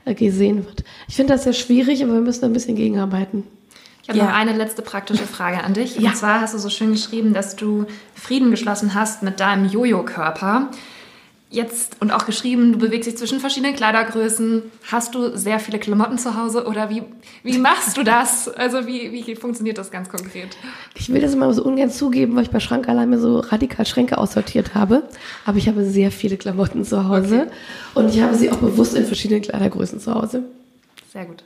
[0.04, 0.84] äh, gesehen wird.
[1.08, 3.44] Ich finde das sehr schwierig, aber wir müssen ein bisschen gegenarbeiten.
[4.02, 4.26] Ich habe ja.
[4.26, 5.96] noch eine letzte praktische Frage an dich.
[6.00, 6.10] Ja.
[6.10, 10.70] Und zwar hast du so schön geschrieben, dass du Frieden geschlossen hast mit deinem Jojo-Körper.
[11.48, 14.62] Jetzt und auch geschrieben, du bewegst dich zwischen verschiedenen Kleidergrößen.
[14.90, 17.04] Hast du sehr viele Klamotten zu Hause oder wie,
[17.44, 18.48] wie machst du das?
[18.48, 20.56] Also wie, wie funktioniert das ganz konkret?
[20.96, 23.86] Ich will das immer so ungern zugeben, weil ich bei Schrank allein mir so radikal
[23.86, 25.04] Schränke aussortiert habe.
[25.44, 27.50] Aber ich habe sehr viele Klamotten zu Hause okay.
[27.94, 30.42] und ich habe sie auch bewusst in verschiedenen Kleidergrößen zu Hause.
[31.12, 31.44] Sehr gut.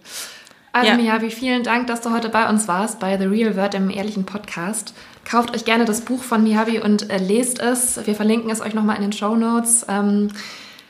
[0.73, 0.97] Also ja.
[0.97, 4.25] Miyabi, vielen Dank, dass du heute bei uns warst, bei The Real Word im ehrlichen
[4.25, 4.95] Podcast.
[5.31, 8.05] Kauft euch gerne das Buch von Miyabi und äh, lest es.
[8.05, 9.87] Wir verlinken es euch nochmal in den Show Notes.
[9.89, 10.29] Ähm,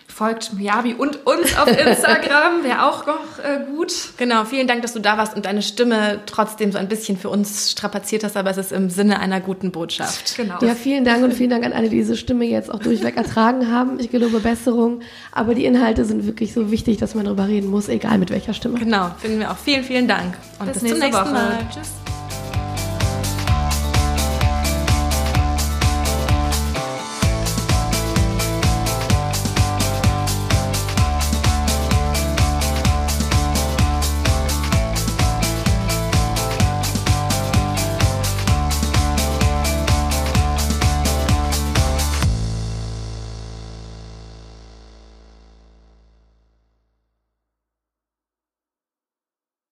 [0.08, 3.92] folgt Miyabi und uns auf Instagram, wäre auch noch äh, gut.
[4.16, 7.28] Genau, vielen Dank, dass du da warst und deine Stimme trotzdem so ein bisschen für
[7.28, 10.36] uns strapaziert hast, aber es ist im Sinne einer guten Botschaft.
[10.36, 10.58] Genau.
[10.62, 13.70] Ja, vielen Dank und vielen Dank an alle, die diese Stimme jetzt auch durchweg ertragen
[13.70, 14.00] haben.
[14.00, 15.00] Ich gelobe Besserung,
[15.32, 18.54] aber die Inhalte sind wirklich so wichtig, dass man darüber reden muss, egal mit welcher
[18.54, 18.78] Stimme.
[18.78, 19.58] Genau, finden wir auch.
[19.58, 21.32] Vielen, vielen Dank und bis, bis zum nächsten Woche.
[21.32, 21.58] Mal.
[21.74, 22.09] Tschüss.